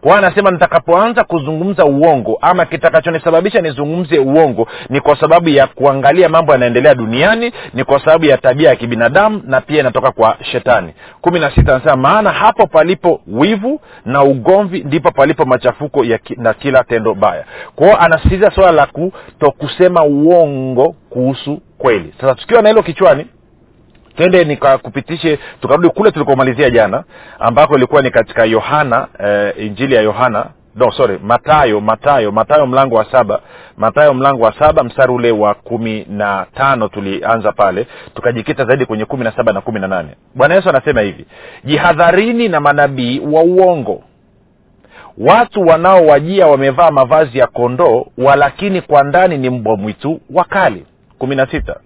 kwa 0.00 0.18
anasema 0.18 0.50
nitakapoanza 0.50 1.24
kuzungumza 1.24 1.84
uongo 1.84 2.38
ama 2.40 2.64
kitakachonisababisha 2.64 3.60
nizungumze 3.60 4.18
uongo 4.18 4.68
ni 4.88 5.00
kwa 5.00 5.20
sababu 5.20 5.48
ya 5.48 5.66
kuangalia 5.66 6.28
mambo 6.28 6.52
yanaendelea 6.52 6.94
duniani 6.94 7.52
ni 7.74 7.84
kwa 7.84 8.00
sababu 8.04 8.24
ya 8.24 8.38
tabia 8.38 8.68
ya 8.68 8.76
kibinadamu 8.76 9.42
na 9.46 9.60
pia 9.60 9.80
inatoka 9.80 10.10
kwa 10.12 10.36
shetani. 10.42 10.92
Kumi 11.20 11.40
na 11.40 11.50
sita 11.54 11.74
anasema 11.74 11.96
maana 11.96 12.30
hapo 12.32 12.66
palipo 12.66 13.20
wivu 13.26 13.80
na 14.04 14.22
ugomvi 14.22 14.80
ndipo 14.82 15.10
palipo 15.10 15.44
machafuko 15.44 16.04
ya 16.04 16.18
ki, 16.18 16.36
na 16.38 16.54
kila 16.54 16.84
tendo 16.84 17.14
baya. 17.14 17.44
Kwa 17.76 17.86
hiyo 17.86 18.00
anasisitiza 18.00 18.50
suala 18.50 18.72
la 18.72 18.86
kutokusema 18.86 20.04
uongo 20.04 20.94
kuhusu 21.10 21.60
kweli. 21.78 22.14
Sasa 22.20 22.34
tukiwa 22.34 22.62
na 22.62 22.68
hilo 22.68 22.82
kichwani 22.82 23.26
twende 24.16 24.44
nikakupitishe 24.44 25.38
tukarudi 25.60 25.88
kule 25.88 26.10
tulikomalizia 26.10 26.70
jana 26.70 27.04
ambako 27.38 27.76
ilikuwa 27.76 28.02
ni 28.02 28.10
katika 28.10 28.44
yohana 28.44 29.08
eh, 29.24 29.54
injili 29.58 29.94
ya 29.94 30.02
yohana. 30.02 30.46
No 30.76 30.90
sorry 30.92 31.18
matayo 31.22 31.80
matayo 31.80 32.32
matayo 32.32 32.66
mlango 32.66 32.94
wa 32.96 33.04
saba 33.12 33.40
matayo 33.76 34.14
mlango 34.14 34.44
wa 34.44 34.58
saba 34.58 34.84
mstari 34.84 35.12
ule 35.12 35.30
wa 35.30 35.54
kumi 35.54 36.06
na 36.10 36.46
tano 36.54 36.88
tulianza 36.88 37.52
pale 37.52 37.86
tukajikita 38.14 38.64
zaidi 38.64 38.86
kwenye 38.86 39.04
kumi 39.04 39.24
na 39.24 39.32
saba 39.36 39.52
na 39.52 39.60
kumi 39.60 39.80
na 39.80 39.88
nane. 39.88 40.08
Bwana 40.34 40.54
yesu 40.54 40.68
anasema 40.68 41.00
hivi 41.00 41.26
jihadharini 41.64 42.48
na 42.48 42.60
manabii 42.60 43.20
wa 43.32 43.42
uongo. 43.42 44.02
Watu 45.18 45.60
wanaowajia 45.66 46.46
wamevaa 46.46 46.90
mavazi 46.90 47.38
ya 47.38 47.46
kondoo 47.46 48.06
walakini 48.18 48.80
kwa 48.80 49.02
ndani 49.02 49.38
ni 49.38 49.50
mbwa 49.50 49.76
mwitu 49.76 50.20
wakali. 50.34 50.86
Kumi 51.18 51.36
na 51.36 51.46
sita 51.46 51.76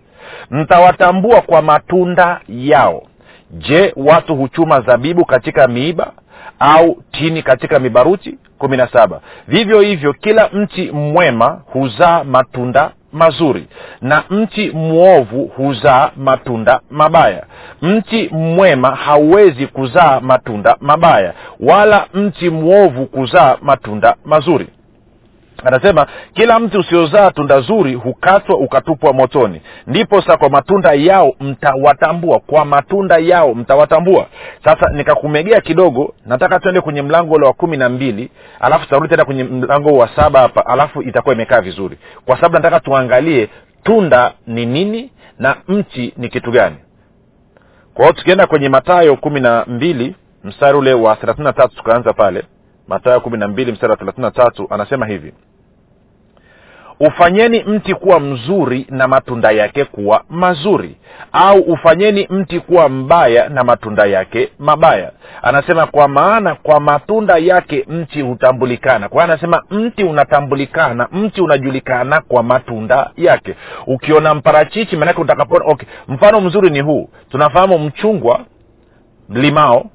mtawatambua 0.50 1.40
kwa 1.40 1.62
matunda 1.62 2.40
yao. 2.48 3.02
Je 3.50 3.92
watu 3.96 4.36
huchuma 4.36 4.80
zabibu 4.80 5.24
katika 5.24 5.68
miiba 5.68 6.12
au 6.58 7.02
tini 7.10 7.42
katika 7.42 7.78
mibaruti? 7.78 8.38
Kumi 8.58 8.76
na 8.76 8.88
saba. 8.88 9.20
Vivyo 9.48 9.80
hivyo 9.80 10.12
kila 10.12 10.48
mti 10.52 10.90
mwema 10.92 11.60
huzaa 11.72 12.24
matunda 12.24 12.90
mazuri 13.12 13.66
na 14.00 14.24
mti 14.30 14.70
mwovu 14.70 15.44
huzaa 15.56 16.10
matunda 16.16 16.80
mabaya. 16.90 17.46
Mti 17.82 18.28
mwema 18.32 18.94
hauwezi 18.96 19.66
kuzaa 19.66 20.20
matunda 20.20 20.76
mabaya 20.80 21.34
wala 21.60 22.06
mti 22.14 22.50
mwovu 22.50 23.06
kuzaa 23.06 23.56
matunda 23.62 24.14
mazuri 24.24 24.68
anasema 25.64 26.06
kila 26.32 26.58
mti 26.60 26.78
usiozaa 26.78 27.30
tunda 27.30 27.60
zuri 27.60 27.94
hukatwa 27.94 28.56
ukatupwa 28.56 29.12
motoni. 29.12 29.60
Ndipo 29.86 30.20
sa 30.22 30.36
kwa 30.36 30.48
matunda 30.50 30.92
yao 30.92 31.32
mtawatambua. 31.40 32.38
Kwa 32.40 32.64
matunda 32.64 33.18
yao 33.18 33.54
mtawatambua. 33.54 34.26
Sasa 34.64 34.88
nikakumegea 34.92 35.60
kidogo 35.60 36.14
nataka 36.26 36.60
tuende 36.60 36.80
kwenye 36.80 37.02
mlango 37.02 37.34
ule 37.34 37.46
wa 37.46 37.52
kumi 37.52 37.76
na 37.76 37.88
mbili 37.88 38.30
alafu 38.60 38.88
tarudi 38.88 39.08
tena 39.08 39.24
kwenye 39.24 39.44
mlango 39.44 39.98
wa 39.98 40.08
saba 40.16 40.40
hapa 40.40 40.66
alafu 40.66 41.02
itakuwa 41.02 41.34
imekaa 41.34 41.60
vizuri. 41.60 41.98
Kwa 42.24 42.36
sababu 42.36 42.54
nataka 42.54 42.80
tuangalie 42.80 43.48
tunda 43.82 44.32
ni 44.46 44.66
nini 44.66 45.10
na 45.38 45.56
mti 45.68 46.12
ni 46.16 46.28
kitu 46.28 46.50
gani. 46.50 46.76
Kwa 47.94 48.04
hiyo 48.04 48.12
tukienda 48.16 48.46
kwenye 48.46 48.68
matayo 48.68 49.16
kumi 49.16 49.40
na 49.40 49.64
mbili 49.68 50.14
mstari 50.44 50.78
ule 50.78 50.94
wa 50.94 51.16
thelathini 51.16 51.44
na 51.44 51.52
tatu 51.52 51.76
tukaanza 51.76 52.12
pale 52.12 52.42
matayo 52.88 53.20
kumi 53.20 53.38
na 53.38 53.48
mbili 53.48 53.72
mstari 53.72 53.90
wa 53.90 53.96
thelathini 53.96 54.24
na 54.24 54.30
tatu 54.30 54.66
anasema 54.70 55.06
hivi. 55.06 55.32
Ufanyeni 57.00 57.64
mti 57.64 57.94
kuwa 57.94 58.20
mzuri 58.20 58.86
na 58.90 59.08
matunda 59.08 59.50
yake 59.50 59.84
kuwa 59.84 60.24
mazuri 60.30 60.96
au 61.32 61.60
ufanyeni 61.60 62.26
mti 62.30 62.60
kuwa 62.60 62.88
mbaya 62.88 63.48
na 63.48 63.64
matunda 63.64 64.06
yake 64.06 64.48
mabaya. 64.58 65.12
Anasema 65.42 65.86
kwa 65.86 66.08
maana 66.08 66.54
kwa 66.54 66.80
matunda 66.80 67.36
yake 67.38 67.84
mti 67.88 68.20
hutambulikana. 68.22 69.08
Kwa 69.08 69.22
hiyo 69.22 69.32
anasema 69.34 69.62
mti 69.70 70.04
unatambulikana 70.04 71.08
mti 71.12 71.40
unajulikana 71.40 72.20
kwa 72.20 72.42
matunda 72.42 73.10
yake. 73.16 73.54
Ukiona 73.86 74.34
mparachichi 74.34 74.96
maanake 74.96 75.20
utakapona 75.20 75.64
okay 75.64 75.88
mfano 76.08 76.40
mzuri 76.40 76.70
ni 76.70 76.80
huu. 76.80 77.08
Tunafahamu 77.30 77.78
mchungwa 77.78 78.40
limao 79.28 79.86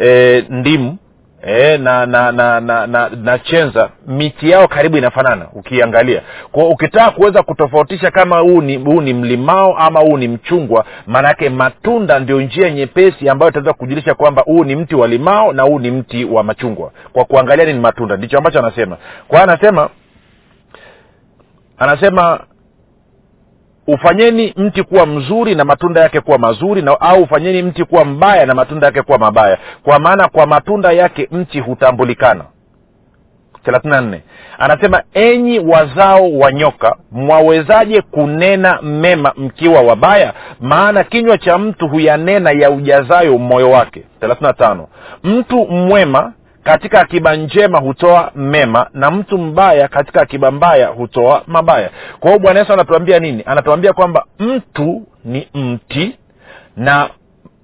e, 0.00 0.44
ndimu 0.50 0.96
e, 1.42 1.78
na 1.78 2.06
na 2.06 2.32
na 2.32 2.60
na 2.60 2.86
na, 2.86 3.08
na 3.08 3.38
chenza 3.38 3.90
miti 4.06 4.50
yao 4.50 4.68
karibu 4.68 4.96
inafanana 4.96 5.46
ukiangalia. 5.52 6.22
Kwa 6.52 6.68
ukitaka 6.68 7.10
kuweza 7.10 7.42
kutofautisha 7.42 8.10
kama 8.10 8.38
huu 8.38 8.60
ni 8.60 8.76
ni 8.78 9.14
mlimao 9.14 9.76
ama 9.78 10.00
huu 10.00 10.16
ni 10.16 10.28
mchungwa 10.28 10.84
maanaake 11.06 11.48
matunda 11.50 12.18
ndio 12.18 12.40
njia 12.40 12.70
nyepesi 12.70 13.28
ambayo 13.28 13.50
itaweza 13.50 13.72
kujulisha 13.72 14.14
kwamba 14.14 14.42
huu 14.42 14.64
ni 14.64 14.76
mti 14.76 14.94
wa 14.94 15.08
limao 15.08 15.52
na 15.52 15.62
huu 15.62 15.78
ni 15.78 15.90
mti 15.90 16.24
wa 16.24 16.42
machungwa. 16.44 16.92
Kwa 17.12 17.24
kuangalia 17.24 17.64
ni 17.64 17.80
matunda 17.80 18.16
ndicho 18.16 18.38
ambacho 18.38 18.58
anasema. 18.58 18.96
Kwa 19.28 19.42
anasema 19.42 19.90
anasema 21.78 22.40
ufanyeni 23.88 24.54
mti 24.56 24.82
kuwa 24.82 25.06
mzuri 25.06 25.54
na 25.54 25.64
matunda 25.64 26.00
yake 26.00 26.20
kuwa 26.20 26.38
mazuri 26.38 26.82
na 26.82 27.00
au 27.00 27.22
ufanyeni 27.22 27.62
mti 27.62 27.84
kuwa 27.84 28.04
mbaya 28.04 28.46
na 28.46 28.54
matunda 28.54 28.86
yake 28.86 29.02
kuwa 29.02 29.18
mabaya. 29.18 29.58
Kwa 29.82 29.98
maana 29.98 30.28
kwa 30.28 30.46
matunda 30.46 30.92
yake 30.92 31.28
mti 31.32 31.60
hutambulikana. 31.60 32.44
Thelathini 33.64 34.22
anasema 34.58 35.02
enyi 35.14 35.58
wazao 35.58 36.32
wa 36.38 36.52
nyoka 36.52 36.96
mwawezaje 37.12 38.00
kunena 38.02 38.82
mema 38.82 39.32
mkiwa 39.36 39.82
wabaya? 39.82 40.32
Maana 40.60 41.04
kinywa 41.04 41.38
cha 41.38 41.58
mtu 41.58 41.88
huyanena 41.88 42.50
ya 42.50 42.70
ujazayo 42.70 43.38
moyo 43.38 43.70
wake. 43.70 44.02
Thelathini 44.20 44.52
mtu 45.24 45.66
mwema 45.66 46.32
katika 46.64 47.00
akiba 47.00 47.36
njema 47.36 47.78
hutoa 47.78 48.30
mema 48.34 48.86
na 48.94 49.10
mtu 49.10 49.38
mbaya 49.38 49.88
katika 49.88 50.20
akiba 50.20 50.50
mbaya 50.50 50.86
hutoa 50.88 51.42
mabaya. 51.46 51.90
Kwa 52.20 52.30
hiyo 52.30 52.40
bwana 52.42 52.60
yesu 52.60 52.72
anatuambia 52.72 53.18
nini? 53.18 53.42
Anatuambia 53.46 53.92
kwamba 53.92 54.24
mtu 54.38 55.06
ni 55.24 55.48
mti 55.54 56.18
na 56.76 57.10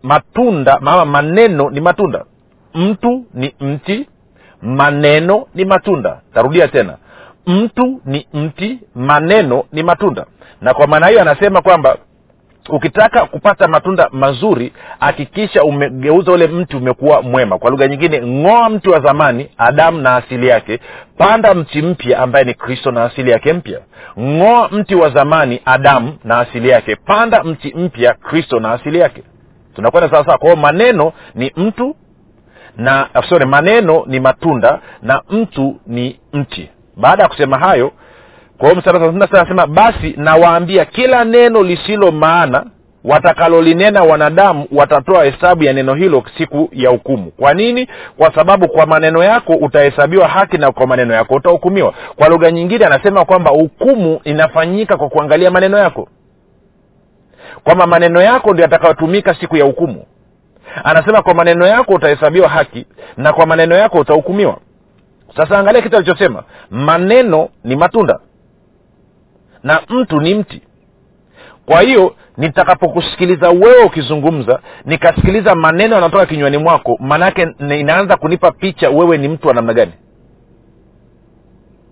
matunda 0.02 0.78
mama 0.80 1.04
maneno 1.04 1.70
ni 1.70 1.80
matunda. 1.80 2.24
Mtu 2.74 3.24
ni 3.34 3.54
mti 3.60 4.08
maneno 4.62 5.46
ni 5.54 5.64
matunda. 5.64 6.20
Tarudia 6.34 6.68
tena. 6.68 6.96
Mtu 7.46 8.00
ni 8.04 8.26
mti 8.34 8.78
maneno 8.94 9.64
ni 9.72 9.82
matunda. 9.82 10.26
Na 10.60 10.74
kwa 10.74 10.86
maana 10.86 11.06
hiyo 11.06 11.20
anasema 11.20 11.62
kwamba 11.62 11.96
ukitaka 12.68 13.26
kupata 13.26 13.68
matunda 13.68 14.08
mazuri 14.12 14.72
hakikisha 15.00 15.62
umegeuza 15.64 16.32
ule 16.32 16.46
mti 16.46 16.76
umekuwa 16.76 17.22
mwema. 17.22 17.58
Kwa 17.58 17.70
lugha 17.70 17.88
nyingine 17.88 18.20
ng'oa 18.26 18.70
mti 18.70 18.88
wa 18.88 19.00
zamani 19.00 19.50
adamu 19.58 19.98
na 20.00 20.16
asili 20.16 20.46
yake. 20.48 20.80
Panda 21.18 21.54
mti 21.54 21.82
mpya 21.82 22.18
ambaye 22.18 22.44
ni 22.44 22.54
kristo 22.54 22.90
na 22.90 23.04
asili 23.04 23.30
yake 23.30 23.52
mpya. 23.52 23.80
Ng'oa 24.20 24.68
mti 24.68 24.94
wa 24.94 25.10
zamani 25.10 25.60
adamu 25.64 26.18
na 26.24 26.38
asili 26.38 26.68
yake. 26.68 26.96
Panda 26.96 27.44
mti 27.44 27.74
mpya 27.76 28.14
kristo 28.14 28.60
na 28.60 28.72
asili 28.72 28.98
yake. 28.98 29.22
Tunakwenda 29.74 30.10
sawasawa 30.10 30.38
kwa 30.38 30.48
hiyo 30.50 30.62
maneno 30.62 31.12
ni 31.34 31.52
mtu 31.56 31.96
na 32.76 33.08
sorry 33.28 33.46
maneno 33.46 34.04
ni 34.06 34.20
matunda 34.20 34.78
na 35.02 35.22
mtu 35.30 35.80
ni 35.86 36.20
mti. 36.32 36.70
Baada 36.96 37.22
ya 37.22 37.28
kusema 37.28 37.58
hayo 37.58 37.92
kwa 38.58 38.68
hiyo 38.68 38.80
mstari 38.80 39.28
anasema 39.32 39.66
basi 39.66 40.14
nawaambia 40.16 40.84
kila 40.84 41.24
neno 41.24 41.62
lisilo 41.62 42.12
maana 42.12 42.66
watakalolinena 43.04 44.02
wanadamu 44.02 44.66
watatoa 44.72 45.24
hesabu 45.24 45.64
ya 45.64 45.72
neno 45.72 45.94
hilo 45.94 46.22
siku 46.38 46.68
ya 46.72 46.90
hukumu. 46.90 47.30
Kwa 47.30 47.54
nini? 47.54 47.88
Kwa 48.16 48.34
sababu 48.34 48.68
kwa 48.68 48.86
maneno 48.86 49.24
yako 49.24 49.52
utahesabiwa 49.52 50.28
haki 50.28 50.58
na 50.58 50.72
kwa 50.72 50.86
maneno 50.86 51.14
yako 51.14 51.34
utahukumiwa. 51.34 51.94
Kwa 52.16 52.28
lugha 52.28 52.50
nyingine 52.50 52.84
anasema 52.86 53.24
kwamba 53.24 53.50
hukumu 53.50 54.20
inafanyika 54.24 54.96
kwa 54.96 55.08
kuangalia 55.08 55.50
maneno 55.50 55.78
yako. 55.78 56.08
Kwamba 57.64 57.86
maneno 57.86 58.22
yako 58.22 58.52
ndio 58.52 58.62
yatakayotumika 58.62 59.34
siku 59.34 59.56
ya 59.56 59.64
hukumu. 59.64 60.04
Anasema 60.84 61.22
kwa 61.22 61.34
maneno 61.34 61.66
yako 61.66 61.92
utahesabiwa 61.94 62.48
haki 62.48 62.86
na 63.16 63.32
kwa 63.32 63.46
maneno 63.46 63.74
yako 63.74 63.98
utahukumiwa. 63.98 64.56
Sasa 65.36 65.58
angalia 65.58 65.82
kitu 65.82 65.96
alichosema 65.96 66.42
maneno 66.70 67.48
ni 67.64 67.76
matunda 67.76 68.18
na 69.64 69.80
mtu 69.88 70.20
ni 70.20 70.34
mti. 70.34 70.62
Kwa 71.66 71.80
hiyo 71.80 72.14
nitakapokusikiliza 72.36 73.48
wewe 73.50 73.84
ukizungumza 73.84 74.60
nikasikiliza 74.84 75.54
maneno 75.54 75.94
yanatoka 75.94 76.26
kinywani 76.26 76.58
mwako 76.58 76.96
maanaake 77.00 77.48
inaanza 77.58 78.16
kunipa 78.16 78.50
picha 78.52 78.90
wewe 78.90 79.18
ni 79.18 79.28
mtu 79.28 79.48
wa 79.48 79.54
namna 79.54 79.74
gani. 79.74 79.92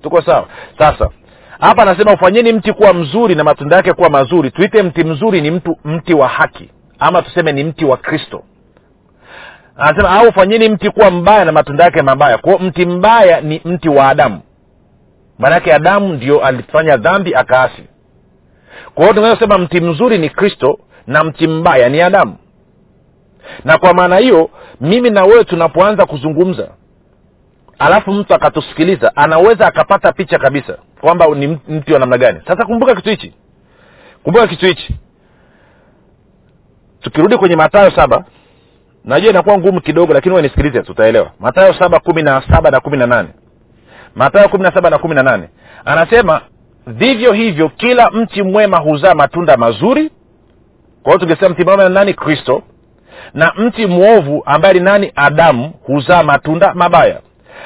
Tuko 0.02 0.22
sawa? 0.22 0.46
Sasa 0.78 1.08
hapa 1.60 1.82
anasema 1.82 2.12
ufanyeni 2.12 2.52
mti 2.52 2.72
kuwa 2.72 2.94
mzuri 2.94 3.34
na 3.34 3.44
matunda 3.44 3.76
yake 3.76 3.92
kuwa 3.92 4.10
mazuri. 4.10 4.50
Tuite 4.50 4.82
mti 4.82 5.04
mzuri 5.04 5.40
ni 5.40 5.50
mtu 5.50 5.76
mti 5.84 6.14
wa 6.14 6.28
haki 6.28 6.70
ama 6.98 7.22
tuseme 7.22 7.52
ni 7.52 7.64
mti 7.64 7.84
wa 7.84 7.96
kristo. 7.96 8.42
Anasema 9.76 10.10
au 10.10 10.32
fanyeni 10.32 10.68
mti 10.68 10.90
kuwa 10.90 11.10
mbaya 11.10 11.44
na 11.44 11.52
matunda 11.52 11.84
yake 11.84 12.02
mabaya. 12.02 12.38
Kwao 12.38 12.58
mti 12.58 12.86
mbaya 12.86 13.40
ni 13.40 13.60
mti 13.64 13.88
wa 13.88 14.08
adamu 14.08 14.40
maanake 15.42 15.74
adamu 15.74 16.12
ndio 16.12 16.44
alifanya 16.44 16.96
dhambi 16.96 17.34
akaasi 17.34 17.82
kwa 18.94 19.04
hiyo 19.04 19.14
tunaweza 19.14 19.36
kusema 19.36 19.58
mti 19.58 19.80
mzuri 19.80 20.18
ni 20.18 20.28
kristo 20.30 20.78
na 21.06 21.24
mti 21.24 21.46
mbaya 21.46 21.88
ni 21.88 22.00
adamu. 22.00 22.36
Na 23.64 23.78
kwa 23.78 23.94
maana 23.94 24.16
hiyo 24.16 24.50
mimi 24.80 25.10
na 25.10 25.24
wewe 25.24 25.44
tunapoanza 25.44 26.06
kuzungumza 26.06 26.68
alafu 27.78 28.12
mtu 28.12 28.34
akatusikiliza 28.34 29.16
anaweza 29.16 29.66
akapata 29.66 30.12
picha 30.12 30.38
kabisa 30.38 30.78
kwamba 31.00 31.26
ni 31.26 31.58
mti 31.68 31.92
wa 31.92 31.98
namna 31.98 32.18
gani. 32.18 32.40
Sasa 32.46 32.64
kumbuka 32.64 32.94
kitu 32.94 33.10
hichi. 33.10 33.34
Kumbuka 34.22 34.46
kitu 34.46 34.66
hichi. 34.66 34.96
Tukirudi 37.00 37.36
kwenye 37.36 37.56
matayo 37.56 37.90
saba 37.90 38.24
najua 39.04 39.30
inakuwa 39.30 39.58
ngumu 39.58 39.80
kidogo 39.80 40.12
lakini 40.12 40.42
nisikilize 40.42 40.82
tutaelewa 40.82 41.30
matayo 41.40 41.74
saba 41.74 42.00
kumi 42.00 42.22
na 42.22 42.42
saba 42.50 42.70
na 42.70 42.80
kumi 42.80 42.96
na 42.96 43.06
nane 43.06 43.28
matayo 44.14 44.48
kumi 44.48 44.62
na 44.62 44.72
saba 44.74 44.90
na 44.90 44.98
kumi 44.98 45.14
na 45.14 45.22
nane. 45.22 45.48
Anasema 45.84 46.40
vivyo 46.86 47.32
hivyo 47.32 47.68
kila 47.68 48.10
mti 48.10 48.42
mwema 48.42 48.78
huzaa 48.78 49.14
matunda 49.14 49.56
mazuri. 49.56 50.10
Kwa 51.02 51.12
hiyo 51.12 51.18
tungesema 51.18 51.48
mti 51.48 51.64
mwema 51.64 51.88
ni 51.88 51.94
nani? 51.94 52.14
Kristo. 52.14 52.62
Na 53.34 53.52
mti 53.56 53.86
mwovu 53.86 54.42
ambaye 54.46 54.74
ni 54.74 54.80
nani? 54.80 55.12
Adamu 55.16 55.72
huzaa 55.86 56.22
matunda 56.22 56.74
mabaya. 56.74 57.20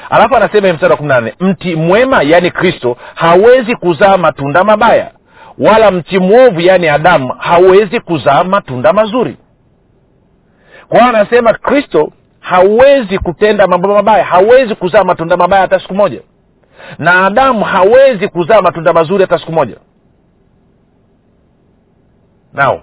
Alafu 0.09 0.35
anasema 0.35 0.73
mstari 0.73 0.91
wa 0.91 0.97
kumi 0.97 1.09
na 1.09 1.15
nane 1.21 1.33
mti 1.39 1.75
mwema 1.75 2.21
yaani 2.23 2.51
kristo 2.51 2.97
hawezi 3.15 3.75
kuzaa 3.75 4.17
matunda 4.17 4.63
mabaya. 4.63 5.11
Wala 5.57 5.91
mti 5.91 6.19
mwovu 6.19 6.61
yaani 6.61 6.87
adamu 6.89 7.33
hawezi 7.37 7.99
kuzaa 7.99 8.43
matunda 8.43 8.93
mazuri. 8.93 9.37
Kwa 10.89 10.99
hiyo 10.99 11.09
anasema 11.15 11.53
kristo 11.53 12.11
hawezi 12.39 13.17
kutenda 13.19 13.67
mambo 13.67 13.87
mabaya 13.93 14.23
hawezi 14.23 14.75
kuzaa 14.75 15.03
matunda 15.03 15.37
mabaya 15.37 15.61
hata 15.61 15.79
siku 15.79 15.95
moja 15.95 16.21
na 16.97 17.25
adamu 17.25 17.65
hawezi 17.65 18.27
kuzaa 18.27 18.61
matunda 18.61 18.93
mazuri 18.93 19.21
hata 19.23 19.39
siku 19.39 19.51
moja. 19.51 19.77
Nao 22.53 22.81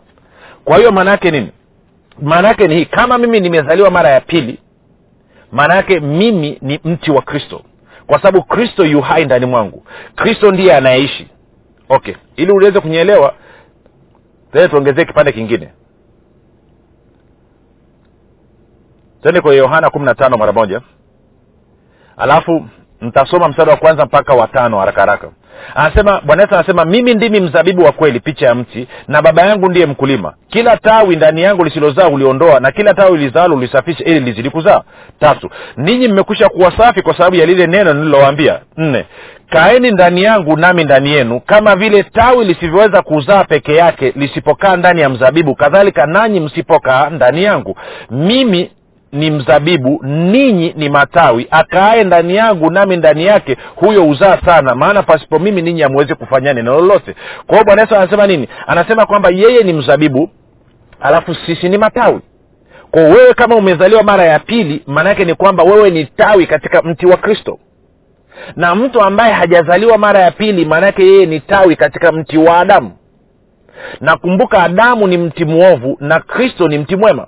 kwa 0.65 0.77
hiyo 0.79 0.93
maana 0.93 1.11
yake 1.11 1.31
nini? 1.31 1.53
Maana 2.23 2.49
yake 2.49 2.69
ni 2.69 2.75
hii 2.75 2.85
kama 2.85 3.19
mimi 3.19 3.41
nimezaliwa 3.41 3.91
mara 3.91 4.11
ya 4.11 4.21
pili 4.21 4.59
maana 5.53 5.75
yake 5.75 6.01
mimi 6.01 6.59
ni 6.63 6.81
mti 6.85 7.11
wa 7.11 7.23
kristo. 7.23 7.63
Kwa 8.07 8.19
sababu 8.23 8.43
kristo 8.45 8.85
yu 8.85 9.01
hai 9.01 9.25
ndani 9.25 9.47
mwangu. 9.47 9.87
Kristo 10.15 10.51
ndiye 10.51 10.75
anayeishi. 10.77 11.29
Okay 11.89 12.15
ili 12.37 12.53
uliweze 12.53 12.81
kunyeelewa 12.81 13.35
tene 14.53 14.69
tuongezee 14.69 15.05
kipande 15.05 15.33
kingine. 15.33 15.71
Tende 19.23 19.41
kwenye 19.41 19.59
yohana 19.59 19.91
kumi 19.91 20.05
na 20.05 20.15
tano 20.15 20.37
mara 20.37 20.53
moja. 20.53 20.81
Alafu 22.17 22.67
mtasoma 23.05 23.49
mstari 23.49 23.71
wa 23.71 23.77
kwanza 23.77 24.05
mpaka 24.07 24.35
watano 24.35 24.79
haraka 24.79 25.01
haraka. 25.01 25.29
Anasema 25.75 26.21
bwana 26.21 26.43
yesu 26.43 26.55
anasema 26.55 26.85
mimi 26.85 27.15
ndimi 27.15 27.41
mzabibu 27.41 27.85
wa 27.85 27.93
kweli 27.93 28.21
picha 28.21 28.47
ya 28.47 28.55
mti 28.55 28.89
na 29.09 29.23
baba 29.23 29.43
yangu 29.43 29.69
ndiye 29.69 29.87
mkulima. 29.87 30.35
Kila 30.49 30.77
tawi 30.77 31.17
ndani 31.17 31.43
yangu 31.43 31.65
lisilozaa 31.65 32.09
uliondoa 32.09 32.61
na 32.61 32.73
kila 32.73 32.95
tawi 32.95 33.19
lizalo 33.19 33.57
ulisafisha 33.57 34.05
ili 34.05 34.21
lizidi 34.21 34.51
kuzaa. 34.51 34.83
Tatu 35.21 35.51
ninyi 35.77 36.09
mmekwisha 36.09 36.49
kuwa 36.49 36.77
safi 36.77 37.03
kwa 37.03 37.17
sababu 37.17 37.37
ya 37.37 37.47
lile 37.47 37.67
neno 37.67 37.93
nililowaambia. 37.93 38.61
Nne 38.77 39.05
kaeni 39.51 39.91
ndani 39.91 40.23
yangu 40.23 40.57
nami 40.57 40.85
ndani 40.85 41.11
yenu 41.13 41.41
kama 41.41 41.77
vile 41.77 42.03
tawi 42.03 42.45
lisivyoweza 42.45 43.03
kuzaa 43.03 43.45
peke 43.45 43.75
yake 43.75 44.13
lisipokaa 44.17 44.77
ndani 44.77 45.01
ya 45.01 45.09
mzabibu 45.09 45.55
kadhalika 45.55 46.07
nanyi 46.07 46.41
msipokaa 46.41 47.11
ndani 47.11 47.45
yangu. 47.45 47.77
Mimi 48.11 48.71
ni 49.15 49.31
mzabibu 49.31 50.01
ninyi 50.05 50.75
ni 50.77 50.89
matawi. 50.89 51.47
Akaaye 51.51 52.05
ndani 52.05 52.37
yangu 52.37 52.71
nami 52.71 52.97
ndani 52.97 53.25
yake 53.27 53.57
huyo 53.77 54.03
huzaa 54.05 54.39
sana. 54.45 54.75
Maana 54.75 55.03
pasipo 55.03 55.39
mimi 55.39 55.63
ninyi 55.63 55.83
amwezi 55.83 56.15
kufanya 56.15 56.53
neno 56.55 56.75
lolote. 56.75 57.15
Kwa 57.47 57.55
hiyo 57.57 57.65
bwana 57.65 57.83
yesu 57.83 57.97
anasema 57.97 58.27
nini? 58.27 58.49
Anasema 58.67 59.07
kwamba 59.07 59.29
yeye 59.31 59.63
ni 59.63 59.73
mzabibu 59.73 60.31
alafu 61.01 61.35
sisi 61.35 61.69
ni 61.69 61.79
matawi. 61.79 62.21
Kwa 62.91 63.03
wewe 63.03 63.35
kama 63.35 63.57
umezaliwa 63.57 64.03
mara 64.03 64.25
ya 64.25 64.39
pili 64.39 64.83
maana 64.87 65.09
yake 65.09 65.25
ni 65.25 65.35
kwamba 65.35 65.63
wewe 65.65 65.91
ni 65.91 66.05
tawi 66.05 66.47
katika 66.47 66.83
mti 66.83 67.07
wa 67.07 67.17
kristo. 67.17 67.59
Na 68.57 68.75
mtu 68.75 69.01
ambaye 69.03 69.33
hajazaliwa 69.33 69.99
mara 69.99 70.21
ya 70.21 70.31
pili 70.31 70.65
maana 70.65 70.87
yake 70.87 71.03
yeye 71.07 71.27
ni 71.27 71.41
tawi 71.41 71.77
katika 71.77 72.13
mti 72.13 72.39
wa 72.39 72.59
adamu. 72.61 72.93
Nakumbuka 74.01 74.63
adamu 74.63 75.07
ni 75.07 75.19
mti 75.19 75.45
mwovu 75.45 75.97
na 76.01 76.21
kristo 76.21 76.69
ni 76.69 76.79
mti 76.79 76.97
mwema 76.97 77.27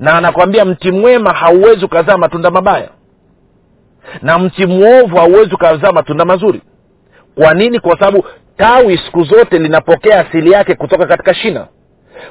na 0.00 0.12
anakwambia 0.14 0.64
mti 0.64 0.90
mwema 0.92 1.32
hauwezi 1.32 1.84
ukazaa 1.84 2.16
matunda 2.16 2.50
mabaya. 2.50 2.88
Na 4.22 4.38
mti 4.38 4.66
mwovu 4.66 5.16
hauwezi 5.16 5.54
ukazaa 5.54 5.92
matunda 5.92 6.24
mazuri. 6.24 6.62
Kwa 7.34 7.54
nini? 7.54 7.80
Kwa 7.80 7.98
sababu 7.98 8.24
tawi 8.56 8.98
siku 8.98 9.24
zote 9.24 9.58
linapokea 9.58 10.20
asili 10.28 10.52
yake 10.52 10.74
kutoka 10.74 11.06
katika 11.06 11.34
shina. 11.34 11.66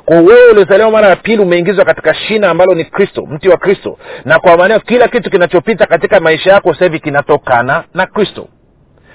Kwa 0.05 0.17
wewe 0.17 0.51
uliozaliwa 0.51 0.91
mara 0.91 1.07
ya 1.07 1.15
pili 1.15 1.41
umeingizwa 1.41 1.85
katika 1.85 2.13
shina 2.13 2.49
ambalo 2.49 2.75
ni 2.75 2.85
kristo 2.85 3.25
mti 3.25 3.49
wa 3.49 3.57
kristo. 3.57 3.97
Na 4.25 4.39
kwa 4.39 4.57
maanao 4.57 4.79
kila 4.79 5.07
kitu 5.07 5.29
kinachopita 5.29 5.85
katika 5.85 6.19
maisha 6.19 6.51
yako 6.53 6.73
sasa 6.73 6.85
hivi 6.85 6.99
kinatokana 6.99 7.83
na 7.93 8.05
kristo. 8.05 8.47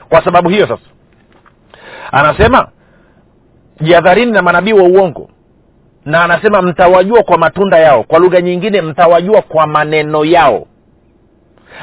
Kwa 0.09 0.25
sababu 0.25 0.49
hiyo 0.49 0.67
sasa. 0.67 0.83
Anasema 2.13 2.69
jihadharini 3.81 4.33
na 4.33 4.43
manabii 4.43 4.73
wa 4.73 4.83
uongo 4.83 5.31
na 6.09 6.25
anasema 6.25 6.63
mtawajua 6.63 7.23
kwa 7.23 7.39
matunda 7.39 7.79
yao. 7.79 8.03
Kwa 8.03 8.19
lugha 8.19 8.41
nyingine 8.41 8.83
mtawajua 8.83 9.43
kwa 9.43 9.67
maneno 9.67 10.25
yao. 10.25 10.67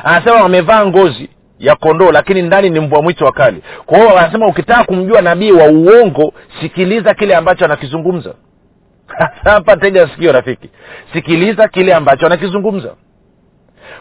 Anasema 0.03 0.41
wamevaa 0.41 0.85
ngozi 0.85 1.29
ya 1.59 1.75
kondoo 1.75 2.11
lakini 2.11 2.41
ndani 2.41 2.69
ni 2.69 2.79
mbwa 2.79 3.01
mwitu 3.01 3.25
wakali. 3.25 3.63
Kwa 3.85 3.97
hiyo 3.97 4.19
anasema 4.19 4.47
ukitaka 4.47 4.83
kumjua 4.83 5.21
nabii 5.21 5.51
wa 5.51 5.67
uongo 5.67 6.33
sikiliza 6.61 7.13
kile 7.13 7.35
ambacho 7.35 7.65
anakizungumza. 7.65 8.33
Hapa 9.43 9.77
tega 9.77 10.07
sikio 10.07 10.31
rafiki. 10.31 10.69
Sikiliza 11.13 11.67
kile 11.67 11.93
ambacho 11.93 12.25
anakizungumza. 12.25 12.95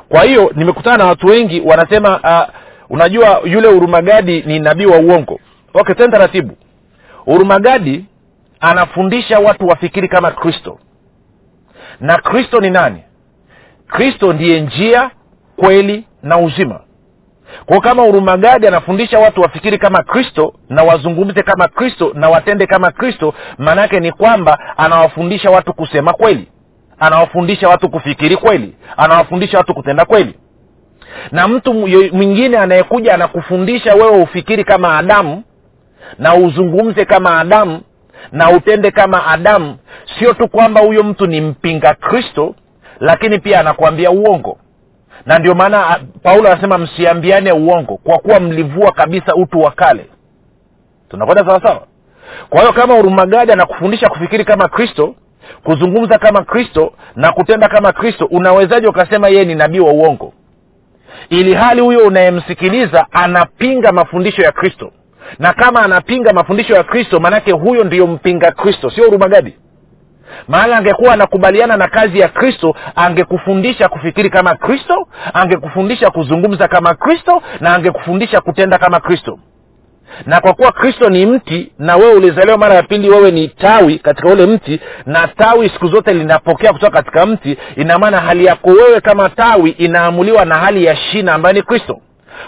Kwa 0.09 0.23
hiyo 0.23 0.53
nimekutana 0.55 0.97
na 0.97 1.07
watu 1.07 1.27
wengi 1.27 1.61
wanasema 1.61 2.21
uh, 2.21 2.55
unajua 2.91 3.41
yule 3.45 3.69
urumagadi 3.69 4.43
ni 4.47 4.59
nabii 4.59 4.87
wa 4.87 4.99
uongo. 4.99 5.41
Okay 5.75 5.95
ten 5.95 6.11
taratibu. 6.11 6.57
Urumagadi 7.27 8.05
anafundisha 8.65 9.39
watu 9.39 9.67
wafikiri 9.69 10.09
kama 10.09 10.31
kristo. 10.31 10.79
Na 12.01 12.19
kristo 12.19 12.61
ni 12.61 12.71
nani? 12.71 13.03
Kristo 13.87 14.33
ndiye 14.33 14.61
njia 14.61 15.11
kweli 15.57 16.07
na 16.23 16.39
uzima. 16.39 16.81
Kwa 17.67 17.81
kama 17.81 18.03
urumagadi 18.05 18.67
anafundisha 18.67 19.19
watu 19.19 19.41
wafikiri 19.41 19.79
kama 19.79 20.03
kristo 20.03 20.55
na 20.69 20.83
wazungumze 20.83 21.43
kama 21.43 21.69
kristo 21.69 22.13
na 22.15 22.29
watende 22.29 22.67
kama 22.67 22.91
kristo 22.91 23.35
maanaake 23.59 24.01
ni 24.01 24.13
kwamba 24.13 24.59
anawafundisha 24.77 25.51
watu 25.51 25.73
kusema 25.75 26.13
kweli. 26.13 26.49
Anawafundisha 26.99 27.69
watu 27.69 27.89
kufikiri 27.89 28.37
kweli. 28.37 28.77
Anawafundisha 28.97 29.59
watu 29.59 29.75
kutenda 29.75 30.05
kweli. 30.05 30.35
Na 31.33 31.49
mtu 31.49 31.75
mwingine 32.13 32.59
anayekuja 32.59 33.15
anakufundisha 33.15 33.95
wewe 33.95 34.23
ufikiri 34.23 34.65
kama 34.65 34.99
adamu 34.99 35.43
na 36.19 36.35
uzungumze 36.35 37.05
kama 37.05 37.39
adamu 37.41 37.81
na 38.33 38.51
utende 38.51 38.91
kama 38.91 39.27
adamu 39.27 39.77
sio 40.19 40.35
tu 40.35 40.49
kwamba 40.49 40.81
huyo 40.81 41.03
mtu 41.03 41.27
ni 41.27 41.41
mpinga 41.41 41.95
kristo 41.95 42.55
lakini 43.01 43.39
pia 43.39 43.61
anakuambia 43.61 44.11
uongo. 44.11 44.59
Na 45.27 45.39
ndio 45.39 45.55
maana 45.55 46.01
paulo 46.23 46.49
anasema 46.53 46.79
msiambiane 46.79 47.53
uongo 47.53 47.97
kwa 47.97 48.19
kuwa 48.19 48.41
mlivua 48.41 48.93
kabisa 48.93 49.35
utu 49.35 49.61
wa 49.61 49.71
kale. 49.71 50.07
Tunakwenda 51.09 51.45
sawasawa 51.47 51.87
kwa 52.51 52.61
hiyo 52.61 52.73
kama 52.73 52.95
urumagadi 52.95 53.53
anakufundisha 53.53 54.09
kufikiri 54.09 54.45
kama 54.45 54.69
kristo 54.69 55.15
kuzungumza 55.65 56.19
kama 56.19 56.45
kristo 56.45 56.93
na 57.17 57.33
kutenda 57.33 57.69
kama 57.69 57.93
kristo 57.93 58.25
unawezaji 58.31 58.87
ukasema 58.87 59.29
yeye 59.29 59.45
ni 59.45 59.55
nabii 59.55 59.81
wa 59.81 59.93
uongo? 59.93 60.33
Ili 61.31 61.55
hali 61.55 61.81
huyo 61.81 62.07
unayemsikiliza 62.07 63.07
anapinga 63.13 63.93
mafundisho 63.93 64.43
ya 64.43 64.53
kristo 64.53 64.93
na 65.39 65.53
kama 65.53 65.83
anapinga 65.83 66.33
mafundisho 66.33 66.75
ya 66.75 66.83
kristo 66.83 67.21
maanake 67.21 67.53
huyo 67.53 67.85
ndiyo 67.85 68.07
mpinga 68.07 68.53
kristo. 68.53 68.91
Sio 68.91 69.09
urumagadi 69.09 69.57
maana 70.49 70.77
angekuwa 70.77 71.13
anakubaliana 71.13 71.77
na 71.77 71.89
kazi 71.89 72.19
ya 72.21 72.29
kristo 72.29 72.75
angekufundisha 72.95 73.89
kufikiri 73.89 74.31
kama 74.31 74.55
kristo 74.57 75.09
angekufundisha 75.35 76.11
kuzungumza 76.11 76.69
kama 76.69 76.95
kristo 76.95 77.43
na 77.61 77.75
angekufundisha 77.75 78.41
kutenda 78.41 78.79
kama 78.79 79.01
kristo. 79.01 79.39
Na 80.27 80.41
kwa 80.41 80.55
kuwa 80.55 80.73
kristo 80.73 81.09
ni 81.09 81.27
mti 81.27 81.73
na 81.79 81.97
wewe 81.97 82.15
ulizaliwa 82.15 82.59
mara 82.59 82.75
ya 82.75 82.83
pili 82.83 83.11
wewe 83.11 83.31
ni 83.31 83.49
tawi 83.49 83.99
katika 83.99 84.29
ule 84.29 84.47
mti 84.47 84.81
na 85.07 85.29
tawi 85.29 85.69
siku 85.69 85.87
zote 85.87 86.13
linapokea 86.15 86.73
kutoka 86.73 86.93
katika 87.03 87.27
mti 87.27 87.59
ina 87.77 87.99
maana 87.99 88.21
hali 88.21 88.45
yako 88.45 88.71
wewe 88.71 89.01
kama 89.01 89.29
tawi 89.29 89.71
inaamuliwa 89.71 90.45
na 90.45 90.55
hali 90.55 90.85
ya 90.85 90.97
shina 90.97 91.35
ambayo 91.35 91.55
ni 91.55 91.63
kristo 91.63 92.01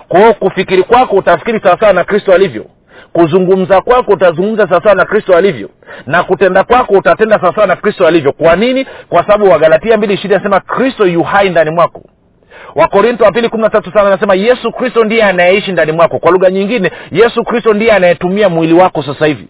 kwa 0.09 0.21
hiyo 0.21 0.35
kufikiri 0.35 0.83
kwako 0.83 1.17
utafikiri 1.17 1.61
sawasawa 1.61 1.93
na 1.93 2.05
kristo 2.05 2.33
alivyo. 2.33 2.67
Kuzungumza 3.13 3.81
kwako 3.81 4.13
utazungumza 4.13 4.69
sawasawa 4.69 4.95
na 4.95 5.05
kristo 5.05 5.37
alivyo. 5.37 5.71
Na 6.07 6.23
kutenda 6.25 6.65
kwako 6.65 6.95
utatenda 6.95 7.41
sawasawa 7.41 7.67
na 7.67 7.77
kristo 7.77 8.07
alivyo. 8.07 8.33
Kwa 8.33 8.57
nini? 8.57 8.87
Kwa 9.09 9.23
sababu 9.23 9.51
wagalatia 9.51 9.97
mbili 9.97 10.15
ishiri 10.15 10.35
anasema 10.35 10.61
kristo 10.61 11.07
yu 11.07 11.23
hai 11.23 11.51
ndani 11.51 11.71
mwako. 11.71 12.03
Wakorinto 12.75 13.25
wa 13.25 13.33
pili 13.33 13.49
kumi 13.49 13.63
na 13.63 13.71
tatu 13.71 13.93
sana 13.93 14.07
anasema 14.09 14.35
yesu 14.35 14.73
kristo 14.73 15.05
ndiye 15.05 15.23
anayeishi 15.25 15.73
ndani 15.73 15.93
mwako. 15.93 16.19
Kwa 16.19 16.31
lugha 16.31 16.51
nyingine 16.51 16.91
yesu 17.11 17.45
kristo 17.45 17.73
ndiye 17.75 17.93
anayetumia 17.93 18.49
mwili 18.49 18.73
wako 18.75 19.03
sasa 19.03 19.27
hivi. 19.27 19.49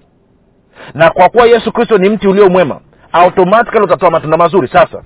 Na 0.94 1.10
kwa 1.10 1.28
kuwa 1.28 1.46
yesu 1.46 1.72
kristo 1.72 1.98
ni 1.98 2.08
mti 2.08 2.28
ulio 2.28 2.48
mwema 2.48 2.80
automatikali 3.12 3.84
utatoa 3.84 4.10
matunda 4.10 4.36
mazuri. 4.36 4.68
Sasa 4.68 5.02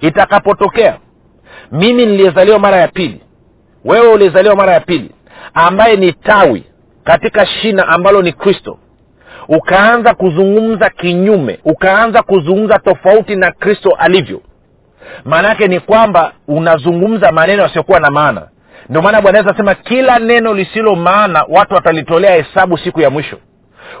itakapotokea 0.00 0.96
mimi 1.72 2.06
niliyezaliwa 2.06 2.58
mara 2.58 2.76
ya 2.76 2.88
pili 2.88 3.20
wewe 3.86 4.08
ulizaliwa 4.08 4.56
mara 4.56 4.72
ya 4.72 4.80
pili 4.80 5.10
ambaye 5.54 5.96
ni 5.96 6.12
tawi 6.12 6.64
katika 7.04 7.46
shina 7.46 7.88
ambalo 7.88 8.22
ni 8.22 8.32
kristo. 8.32 8.78
Ukaanza 9.48 10.14
kuzungumza 10.14 10.90
kinyume 10.90 11.58
ukaanza 11.64 12.22
kuzungumza 12.22 12.78
tofauti 12.78 13.36
na 13.36 13.52
kristo 13.52 13.90
alivyo. 13.98 14.40
Maana 15.24 15.48
yake 15.48 15.66
ni 15.68 15.80
kwamba 15.80 16.32
unazungumza 16.48 17.32
maneno 17.32 17.62
yasiyokuwa 17.62 18.00
na 18.00 18.10
maana. 18.10 18.48
Ndio 18.88 19.02
maana 19.02 19.20
bwana 19.20 19.38
yesu 19.38 19.50
asema 19.50 19.74
kila 19.74 20.18
neno 20.18 20.54
lisilo 20.54 20.96
maana 20.96 21.44
watu 21.48 21.74
watalitolea 21.74 22.34
hesabu 22.44 22.78
siku 22.78 23.00
ya 23.00 23.10
mwisho. 23.10 23.38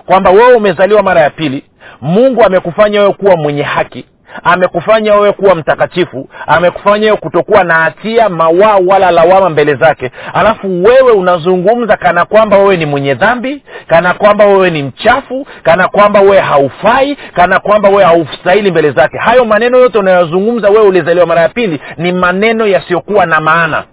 Kwamba 0.06 0.30
wewe 0.30 0.54
umezaliwa 0.54 1.02
mara 1.02 1.20
ya 1.20 1.30
pili 1.30 1.64
mungu 2.00 2.44
amekufanya 2.44 3.00
wewe 3.00 3.12
kuwa 3.12 3.36
mwenye 3.36 3.62
haki 3.62 4.04
amekufanya 4.44 5.14
wewe 5.14 5.32
kuwa 5.32 5.54
mtakatifu 5.54 6.28
amekufanya 6.46 7.04
wewe 7.06 7.16
kutokuwa 7.16 7.64
na 7.64 7.74
hatia 7.74 8.28
mawaa 8.28 8.76
wala 8.86 9.10
lawama 9.10 9.50
mbele 9.50 9.74
zake. 9.74 10.10
Alafu 10.34 10.82
wewe 10.84 11.12
unazungumza 11.12 11.96
kana 11.96 12.24
kwamba 12.24 12.58
wewe 12.58 12.76
ni 12.76 12.86
mwenye 12.86 13.14
dhambi 13.14 13.62
kana 13.86 14.14
kwamba 14.14 14.44
wewe 14.46 14.70
ni 14.70 14.82
mchafu 14.82 15.46
kana 15.62 15.88
kwamba 15.88 16.20
wewe 16.20 16.40
haufai 16.40 17.16
kana 17.34 17.60
kwamba 17.60 17.88
wewe 17.88 18.04
haustahili 18.04 18.70
mbele 18.70 18.90
zake. 18.90 19.18
Hayo 19.18 19.44
maneno 19.44 19.78
yote 19.78 19.98
unayozungumza 19.98 20.68
wewe 20.70 20.86
ulizaliwa 20.86 21.26
mara 21.26 21.40
ya 21.40 21.48
pili 21.48 21.80
ni 21.96 22.12
maneno 22.12 22.66
yasiyokuwa 22.66 23.26
na 23.26 23.40
maana 23.40 23.84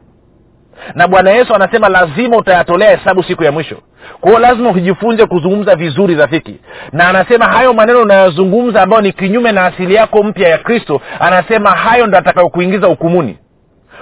na 0.96 1.08
bwana 1.08 1.32
yesu 1.32 1.56
anasema 1.56 1.90
lazima 1.90 2.38
utayatolea 2.38 2.98
hesabu 2.98 3.24
siku 3.24 3.44
ya 3.44 3.52
mwisho. 3.52 3.78
Kwao 4.22 4.40
lazima 4.40 4.70
ujifunze 4.70 5.26
kuzungumza 5.26 5.76
vizuri 5.76 6.16
rafiki. 6.16 6.60
Na 6.92 7.08
anasema 7.10 7.46
hayo 7.46 7.74
maneno 7.74 8.02
unayozungumza 8.02 8.82
ambayo 8.82 9.02
ni 9.02 9.12
kinyume 9.12 9.52
na 9.52 9.66
asili 9.66 9.94
yako 9.96 10.24
mpya 10.24 10.50
ya 10.50 10.58
kristo 10.58 11.02
anasema 11.20 11.72
hayo 11.72 12.08
ndo 12.08 12.18
atakayokuingiza 12.18 12.88
hukumuni 12.88 13.38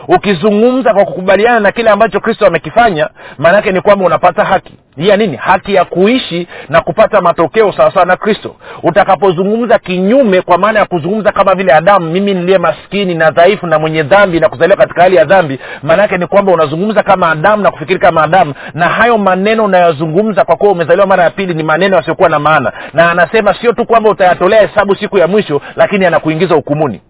ukizungumza 0.08 0.94
kwa 0.94 1.06
kukubaliana 1.06 1.60
na 1.60 1.72
kile 1.72 1.90
ambacho 1.90 2.20
kristo 2.20 2.48
amekifanya 2.48 3.10
maanaake 3.38 3.72
ni 3.72 3.82
kwamba 3.82 4.06
unapata 4.06 4.44
haki. 4.46 4.74
Ya 4.98 5.18
nini? 5.18 5.38
Haki 5.38 5.74
ya 5.74 5.86
kuishi 5.86 6.48
na 6.70 6.82
kupata 6.82 7.22
matokeo 7.22 7.72
sawasawa 7.72 8.06
na 8.06 8.16
kristo. 8.18 8.56
Utakapozungumza 8.84 9.80
kinyume 9.80 10.42
kwa 10.42 10.58
maana 10.58 10.80
ya 10.80 10.86
kuzungumza 10.86 11.32
kama 11.32 11.56
vile 11.56 11.74
adamu 11.74 12.12
mimi 12.12 12.34
niliye 12.34 12.58
maskini 12.58 13.16
na 13.16 13.32
dhaifu 13.32 13.68
na 13.68 13.80
mwenye 13.80 14.04
dhambi 14.04 14.40
na 14.40 14.50
kuzaliwa 14.50 14.78
katika 14.78 15.02
hali 15.02 15.16
ya 15.16 15.26
dhambi 15.26 15.60
maanaake 15.84 16.18
ni 16.18 16.28
kwamba 16.28 16.52
unazungumza 16.52 17.04
kama 17.04 17.32
adamu 17.32 17.64
na 17.64 17.72
kufikiri 17.72 18.00
kama 18.00 18.24
adamu. 18.24 18.54
Na 18.74 18.88
hayo 18.88 19.18
maneno 19.18 19.64
unayozungumza 19.66 20.44
kwa 20.46 20.56
kuwa 20.56 20.72
umezaliwa 20.72 21.08
mara 21.08 21.24
ya 21.24 21.30
pili 21.30 21.54
ni 21.54 21.64
maneno 21.64 21.96
yasiokuwa 21.98 22.30
na 22.30 22.40
maana. 22.40 22.72
Na 22.94 23.12
anasema 23.12 23.54
sio 23.62 23.74
tu 23.74 23.86
kwamba 23.86 24.10
utayatolea 24.10 24.68
hesabu 24.68 24.96
siku 24.96 25.18
ya 25.18 25.28
mwisho 25.28 25.62
lakini 25.76 26.06
anakuingiza 26.06 26.56
hukumuni 26.56 27.02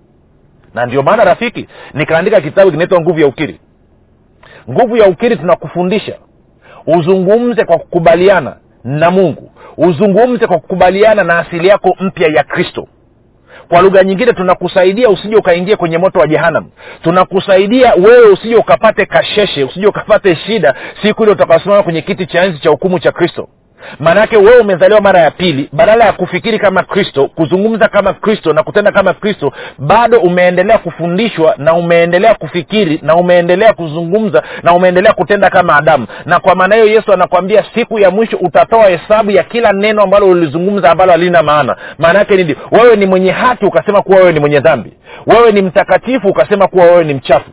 na 0.74 0.86
ndio 0.86 1.04
maana 1.04 1.24
rafiki 1.24 1.68
nikaandika 1.94 2.42
kitabu 2.42 2.72
kinaitwa 2.72 3.02
nguvu 3.02 3.20
ya 3.20 3.28
ukiri. 3.28 3.60
Nguvu 4.70 4.98
ya 4.98 5.06
ukiri 5.08 5.36
tunakufundisha 5.36 6.16
uzungumze 6.88 7.66
kwa 7.66 7.78
kukubaliana 7.78 8.56
na 8.84 9.12
mungu. 9.12 9.52
Uzungumze 9.78 10.48
kwa 10.48 10.60
kukubaliana 10.60 11.24
na 11.24 11.40
asili 11.40 11.68
yako 11.68 11.96
mpya 12.00 12.28
ya 12.36 12.44
kristo. 12.44 12.88
Kwa 13.70 13.82
lugha 13.82 14.04
nyingine 14.04 14.34
tunakusaidia 14.34 15.10
usije 15.10 15.36
ukaingia 15.36 15.78
kwenye 15.78 15.98
moto 15.98 16.20
wa 16.20 16.28
jehanam 16.28 16.70
tunakusaidia 17.02 17.94
wewe 17.94 18.30
usije 18.30 18.56
ukapate 18.56 19.06
kasheshe 19.06 19.64
usije 19.64 19.88
ukapate 19.88 20.36
shida 20.36 20.76
siku 21.02 21.24
ile 21.24 21.32
utakaosimama 21.32 21.84
kwenye 21.84 22.02
kiti 22.02 22.26
cha 22.26 22.44
enzi 22.44 22.60
cha 22.60 22.70
hukumu 22.70 23.00
cha 23.00 23.12
kristo 23.12 23.48
maanaake 24.00 24.38
wewe 24.38 24.60
umezaliwa 24.60 25.02
mara 25.02 25.20
ya 25.20 25.32
pili 25.32 25.70
badala 25.74 26.06
ya 26.06 26.14
kufikiri 26.14 26.60
kama 26.60 26.84
kristo 26.84 27.28
kuzungumza 27.36 27.88
kama 27.88 28.14
kristo 28.14 28.54
na 28.54 28.64
kutenda 28.64 28.92
kama 28.92 29.14
kristo 29.14 29.54
bado 29.78 30.20
umeendelea 30.20 30.78
kufundishwa 30.78 31.56
na 31.58 31.74
umeendelea 31.74 32.36
kufikiri 32.36 33.00
na 33.04 33.16
umeendelea 33.16 33.74
kuzungumza 33.74 34.44
na 34.64 34.74
umeendelea 34.74 35.14
kutenda 35.14 35.50
kama 35.50 35.76
adamu. 35.76 36.08
Na 36.26 36.40
kwa 36.40 36.56
maana 36.56 36.76
hiyo 36.76 36.88
yesu 36.88 37.14
anakwambia 37.14 37.66
siku 37.76 38.00
ya 38.00 38.12
mwisho 38.12 38.38
utatoa 38.38 38.90
hesabu 38.90 39.32
ya 39.32 39.44
kila 39.44 39.72
neno 39.74 40.02
ambalo 40.02 40.28
ulizungumza 40.30 40.92
ambalo 40.92 41.12
halina 41.12 41.44
maana. 41.44 41.76
Maana 41.98 42.20
yake 42.20 42.36
nini? 42.36 42.56
Wewe 42.72 42.96
ni 42.96 43.06
mwenye 43.06 43.32
haki 43.32 43.66
ukasema 43.66 44.02
kuwa 44.02 44.18
wewe 44.18 44.32
ni 44.32 44.40
mwenye 44.40 44.60
dhambi. 44.60 44.94
Wewe 45.26 45.52
ni 45.52 45.62
mtakatifu 45.62 46.28
ukasema 46.28 46.68
kuwa 46.68 46.86
wewe 46.86 47.04
ni 47.04 47.14
mchafu 47.14 47.50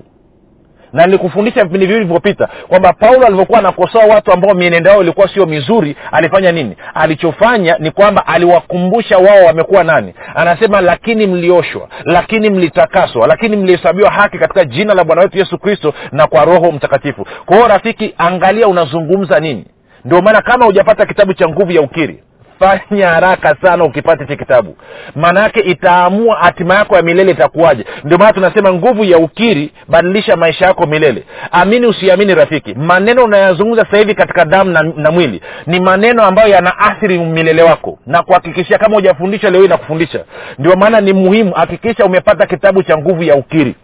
na 0.98 1.06
nilikufundisha 1.06 1.64
vipindi 1.64 1.86
viwili 1.86 2.04
vilivyopita 2.04 2.48
kwamba 2.68 2.92
paulo 2.92 3.26
alivyokuwa 3.26 3.58
anakosoa 3.58 4.04
watu 4.04 4.32
ambao 4.32 4.54
mienendo 4.54 4.90
yao 4.90 5.02
ilikuwa 5.02 5.28
sio 5.34 5.46
mizuri 5.46 5.96
alifanya 6.12 6.52
nini? 6.52 6.76
Alichofanya 6.94 7.76
ni 7.78 7.90
kwamba 7.90 8.26
aliwakumbusha 8.26 9.18
wao 9.18 9.44
wamekuwa 9.46 9.84
nani. 9.84 10.14
Anasema 10.34 10.80
lakini 10.80 11.26
mlioshwa 11.26 11.88
lakini 12.04 12.50
mlitakaswa 12.50 13.26
lakini 13.26 13.56
mlihesabiwa 13.56 14.10
haki 14.10 14.38
katika 14.38 14.64
jina 14.64 14.94
la 14.94 15.04
bwana 15.04 15.22
wetu 15.22 15.38
yesu 15.38 15.58
kristo 15.58 15.94
na 16.12 16.26
kwa 16.26 16.44
roho 16.44 16.72
mtakatifu. 16.72 17.26
Kwa 17.46 17.56
hiyo 17.56 17.68
rafiki 17.68 18.14
angalia 18.18 18.68
unazungumza 18.68 19.40
nini. 19.40 19.64
Ndio 20.04 20.22
maana 20.22 20.42
kama 20.42 20.64
hujapata 20.64 21.06
kitabu 21.06 21.34
cha 21.34 21.48
nguvu 21.48 21.72
ya 21.72 21.80
ukiri 21.82 22.22
fanya 22.58 23.08
haraka 23.08 23.56
sana 23.62 23.84
ukipata 23.84 24.24
hichi 24.24 24.36
kitabu. 24.36 24.76
Maana 25.16 25.40
yake 25.42 25.60
itaamua 25.60 26.36
hatima 26.36 26.74
yako 26.74 26.96
ya 26.96 27.02
milele 27.02 27.32
itakuwaje. 27.32 27.84
Ndio 28.04 28.18
maana 28.18 28.32
tunasema 28.32 28.72
nguvu 28.72 29.04
ya 29.04 29.18
ukiri 29.18 29.72
badilisha 29.88 30.36
maisha 30.36 30.66
yako 30.66 30.86
milele. 30.86 31.24
Amini 31.52 31.86
usiamini 31.86 32.34
rafiki. 32.34 32.74
Maneno 32.74 33.24
unayazungumza 33.24 33.84
sasa 33.84 33.96
hivi 33.98 34.14
katika 34.14 34.44
damu 34.44 34.70
na, 34.70 34.82
na 34.82 35.10
mwili 35.10 35.40
ni 35.66 35.80
maneno 35.80 36.22
ambayo 36.24 36.48
yanaathiri 36.48 37.18
milele 37.18 37.62
wako 37.62 37.98
na 38.06 38.22
kuhakikishia 38.22 38.78
kama 38.78 38.94
hujafundishwa 38.94 39.50
leo 39.50 39.68
nakufundisha. 39.68 40.24
Ndio 40.58 40.76
maana 40.76 41.00
ni 41.00 41.12
muhimu 41.12 41.52
hakikisha 41.52 42.04
umepata 42.04 42.46
kitabu 42.46 42.82
cha 42.82 42.98
nguvu 42.98 43.22
ya 43.22 43.34
ukiri. 43.36 43.74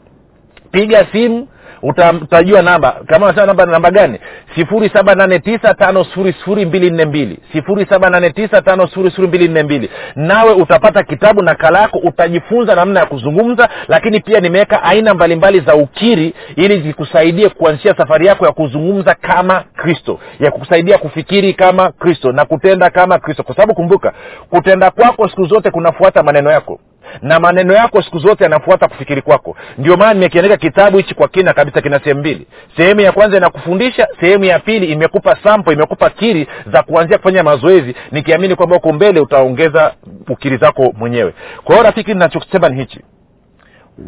Piga 0.71 1.07
simu 1.13 1.49
utajua 2.23 2.63
namba. 2.63 3.01
Kama 3.07 3.27
unasema 3.27 3.47
namba 3.47 3.67
namba 3.67 3.91
gani? 3.91 4.19
Sifuri 4.55 4.89
saba 4.89 5.15
nane 5.15 5.39
tisa 5.39 5.75
tano 5.75 6.05
sifuri 6.05 6.33
sifuri 6.33 6.67
mbili 6.67 6.91
nne 6.91 7.05
mbili. 7.05 7.39
Sifuri 7.53 7.87
saba 7.91 8.11
nane 8.11 8.31
tisa 8.31 8.63
tano 8.63 8.87
sifuri 8.87 9.11
sifuri 9.11 9.29
mbili 9.29 9.49
nne 9.49 9.63
mbili. 9.63 9.91
Nawe 10.17 10.53
utapata 10.53 11.03
kitabu 11.03 11.43
nakala 11.43 11.81
yako 11.81 11.99
utajifunza 11.99 12.75
namna 12.75 13.01
ya 13.01 13.07
kuzungumza 13.07 13.69
lakini 13.89 14.21
pia 14.21 14.41
nimeweka 14.41 14.83
aina 14.83 15.15
mbalimbali 15.15 15.61
za 15.61 15.75
ukiri 15.75 16.35
ili 16.57 16.81
zikusaidie 16.83 17.49
kuanzisha 17.49 17.95
safari 17.97 18.27
yako 18.27 18.47
ya 18.47 18.53
kuzungumza 18.53 19.15
kama 19.15 19.65
kristo 19.77 20.19
ya 20.41 20.51
kukusaidia 20.51 20.99
kufikiri 20.99 21.55
kama 21.55 21.93
kristo 21.93 22.33
na 22.33 22.45
kutenda 22.45 22.91
kama 22.91 23.19
kristo. 23.19 23.43
Kwa 23.43 23.55
sababu 23.57 23.75
kumbuka 23.75 24.13
kutenda 24.51 24.91
kwako 24.91 25.29
siku 25.29 25.45
zote 25.45 25.71
kunafuata 25.71 26.23
maneno 26.23 26.51
yako 26.51 26.81
na 27.23 27.41
maneno 27.41 27.75
yako 27.75 28.03
siku 28.03 28.19
zote 28.19 28.45
yanafuata 28.45 28.89
kufikiri 28.89 29.23
kwako. 29.23 29.57
Ndio 29.79 29.97
maana 29.97 30.15
nimekiandika 30.15 30.57
kitabu 30.57 30.97
hichi 30.97 31.15
kwa 31.15 31.29
kina 31.29 31.53
kabisa 31.53 31.81
kina 31.81 31.99
sehemu 31.99 32.21
mbili. 32.21 32.47
Sehemu 32.77 33.01
ya 33.01 33.13
kwanza 33.13 33.37
inakufundisha 33.37 34.09
sehemu 34.21 34.45
ya 34.45 34.59
pili 34.59 34.87
imekupa 34.87 35.37
sampo 35.45 35.73
imekupa 35.73 36.11
kiri 36.11 36.49
za 36.73 36.83
kuanzia 36.83 37.19
kufanya 37.19 37.43
mazoezi 37.43 37.95
nikiamini 38.13 38.55
kwamba 38.57 38.77
huko 38.77 38.93
mbele 38.93 39.21
utaongeza 39.21 39.95
ukiri 40.29 40.57
zako 40.57 40.93
mwenyewe. 40.99 41.35
Kwa 41.65 41.75
hiyo 41.75 41.87
rafiki 41.87 42.15
nachosema 42.15 42.69
ni 42.69 42.77
hichi. 42.81 43.01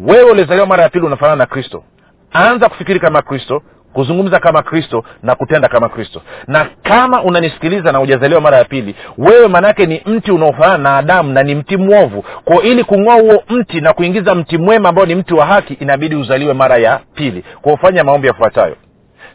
Wewe 0.01 0.31
ulizaliwa 0.31 0.67
mara 0.67 0.83
ya 0.83 0.89
pili 0.89 1.05
unafanana 1.05 1.35
na 1.35 1.45
kristo. 1.45 1.83
Anza 2.31 2.69
kufikiri 2.69 2.99
kama 2.99 3.21
kristo 3.21 3.61
kuzungumza 3.97 4.39
kama 4.39 4.63
kristo 4.63 5.03
na 5.23 5.35
kutenda 5.35 5.67
kama 5.67 5.89
kristo. 5.89 6.21
Na 6.47 6.65
kama 6.83 7.23
unanisikiliza 7.23 7.91
na 7.91 7.97
hujazaliwa 7.97 8.41
mara 8.41 8.57
ya 8.57 8.65
pili 8.65 8.95
wewe 9.17 9.47
maanaake 9.47 9.85
ni 9.85 10.01
mti 10.05 10.31
unaofanana 10.31 10.77
na 10.77 10.97
adamu 10.97 11.33
na 11.33 11.43
ni 11.43 11.55
mti 11.55 11.77
mwovu. 11.77 12.21
Ko 12.45 12.61
ili 12.61 12.83
kung'oa 12.83 13.15
huo 13.21 13.43
mti 13.49 13.81
na 13.81 13.93
kuingiza 13.93 14.35
mti 14.35 14.57
mwema 14.57 14.89
ambao 14.89 15.05
ni 15.05 15.15
mti 15.15 15.33
wa 15.33 15.45
haki 15.45 15.73
inabidi 15.73 16.15
uzaliwe 16.15 16.53
mara 16.53 16.77
ya 16.77 16.99
pili. 17.13 17.43
Kwa 17.61 17.73
ufanya 17.73 18.03
maombi 18.03 18.27
yafuatayo. 18.27 18.75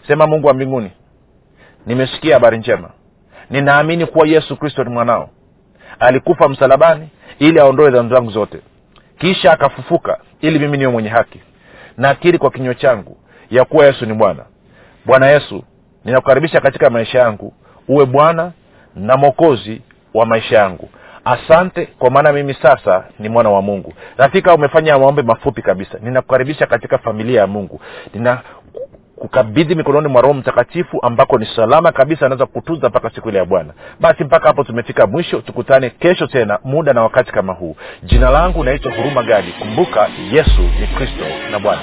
Sema 0.06 0.26
mungu 0.26 0.46
wa 0.46 0.54
mbinguni 0.54 0.90
nimesikia 1.86 2.34
habari 2.34 2.58
njema. 2.58 2.90
Ninaamini 3.50 4.06
kuwa 4.06 4.26
yesu 4.28 4.56
kristo 4.56 4.84
ni 4.84 4.90
mwanao. 4.90 5.30
Alikufa 6.00 6.48
msalabani 6.48 7.08
ili 7.38 7.60
aondoe 7.60 7.90
dhambi 7.90 8.14
zangu 8.14 8.30
zote. 8.30 8.58
Kisha 9.18 9.52
akafufuka 9.52 10.18
ili 10.40 10.58
mimi 10.58 10.78
niwe 10.78 10.92
mwenye 10.92 11.08
haki. 11.08 11.40
Nakiri 11.96 12.38
kwa 12.38 12.50
kinywa 12.50 12.74
changu 12.74 13.16
ya 13.50 13.64
kuwa 13.64 13.86
yesu 13.86 14.06
ni 14.06 14.14
bwana 14.14 14.44
bwana 15.06 15.26
yesu 15.26 15.64
ninakukaribisha 16.04 16.60
katika 16.60 16.90
maisha 16.90 17.18
yangu. 17.18 17.52
Uwe 17.88 18.06
bwana 18.06 18.52
na 18.96 19.16
mwokozi 19.16 19.82
wa 20.14 20.26
maisha 20.26 20.58
yangu. 20.58 20.88
Asante 21.24 21.86
kwa 21.86 22.10
maana 22.10 22.32
mimi 22.32 22.54
sasa 22.54 23.04
ni 23.18 23.28
mwana 23.28 23.50
wa 23.50 23.62
mungu. 23.62 23.92
Rafika 24.16 24.54
umefanya 24.54 24.98
maombi 24.98 25.22
mafupi 25.22 25.62
kabisa. 25.62 25.98
Ninakukaribisha 26.02 26.66
katika 26.66 26.98
familia 26.98 27.40
ya 27.40 27.46
mungu. 27.46 27.80
Nina 28.14 28.40
kukabidhi 29.16 29.74
mikononi 29.74 30.08
mwa 30.08 30.22
roho 30.22 30.34
mtakatifu 30.34 30.98
ambako 31.02 31.38
ni 31.38 31.46
salama 31.56 31.92
kabisa 31.92 32.26
anaweza 32.26 32.46
kutunza 32.46 32.88
mpaka 32.88 33.10
siku 33.10 33.28
ile 33.28 33.38
ya 33.38 33.44
bwana. 33.44 33.72
Basi 34.00 34.24
mpaka 34.24 34.46
hapo 34.46 34.64
tumefika 34.64 35.06
mwisho. 35.06 35.40
Tukutane 35.40 35.90
kesho 35.90 36.26
tena 36.26 36.58
muda 36.64 36.92
na 36.92 37.02
wakati 37.02 37.32
kama 37.32 37.52
huu. 37.52 37.76
Jina 38.02 38.30
langu 38.30 38.64
naitwa 38.64 38.92
huruma 38.92 39.22
gadi. 39.22 39.52
Kumbuka 39.52 40.08
yesu 40.32 40.60
ni 40.80 40.86
kristo 40.86 41.24
na 41.50 41.58
bwana 41.58 41.80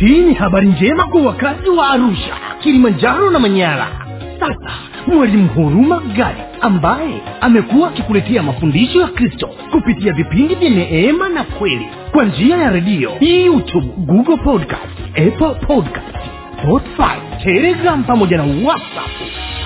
hii 0.00 0.20
ni 0.20 0.34
habari 0.34 0.66
njema 0.68 1.04
kwa 1.04 1.22
wakazi 1.22 1.68
wa 1.70 1.90
arusha 1.90 2.34
kilimanjaro 2.60 3.30
na 3.30 3.38
manyara. 3.38 3.86
Sasa 4.40 4.70
mwalimu 5.06 5.48
huruma 5.48 6.00
gari 6.16 6.38
ambaye 6.60 7.20
amekuwa 7.40 7.88
akikuletea 7.88 8.42
mafundisho 8.42 9.00
ya 9.00 9.06
kristo 9.08 9.48
kupitia 9.70 10.12
vipindi 10.12 10.54
vya 10.54 10.70
neema 10.70 11.28
na 11.28 11.44
kweli 11.44 11.88
kwa 12.12 12.24
njia 12.24 12.56
ya 12.56 12.70
redio 12.70 13.10
youtube 13.20 13.86
google 13.96 14.36
podcast 14.36 14.98
apple 15.10 15.54
podcast 15.66 16.16
spotify 16.62 17.44
telegram 17.44 18.04
pamoja 18.04 18.36
na 18.36 18.42
whatsapp 18.42 19.10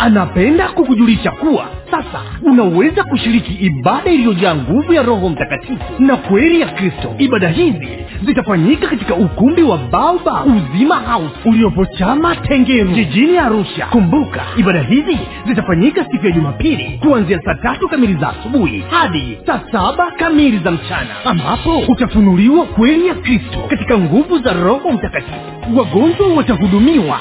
anapenda 0.01 0.69
kukujulisha 0.69 1.31
kuwa 1.31 1.67
sasa 1.91 2.23
unaweza 2.43 3.05
kushiriki 3.05 3.53
ibada 3.53 4.11
iliyojaa 4.11 4.55
nguvu 4.55 4.93
ya 4.93 5.03
roho 5.03 5.29
mtakatifu 5.29 5.85
na 5.99 6.17
kweli 6.17 6.61
ya 6.61 6.67
kristo. 6.69 7.15
Ibada 7.19 7.49
hizi 7.49 7.89
zitafanyika 8.27 8.87
katika 8.89 9.15
ukumbi 9.15 9.63
wa 9.63 9.79
baoba 9.79 10.45
uzima 10.45 10.95
house 10.97 11.35
uliopo 11.45 11.87
chama 11.87 12.37
tengeru 12.37 12.89
jijini 12.91 13.39
arusha. 13.39 13.87
Kumbuka 13.87 14.43
ibada 14.57 14.83
hizi 14.83 15.19
zitafanyika 15.47 16.05
siku 16.11 16.27
ya 16.27 16.33
jumapili 16.33 16.99
kuanzia 17.03 17.41
saa 17.45 17.55
tatu 17.55 17.89
kamili 17.89 18.15
za 18.15 18.29
asubuhi 18.29 18.85
hadi 18.91 19.39
saa 19.47 19.61
saba 19.73 20.11
kamili 20.11 20.59
za 20.59 20.71
mchana 20.71 21.25
ambapo 21.25 21.79
utafunuliwa 21.89 22.65
kweli 22.67 23.07
ya 23.07 23.15
kristo 23.15 23.59
katika 23.69 23.99
nguvu 23.99 24.39
za 24.39 24.53
roho 24.53 24.93
mtakatifu. 24.93 25.35
Wagonjwa 25.77 26.29
watahudumiwa 26.35 27.21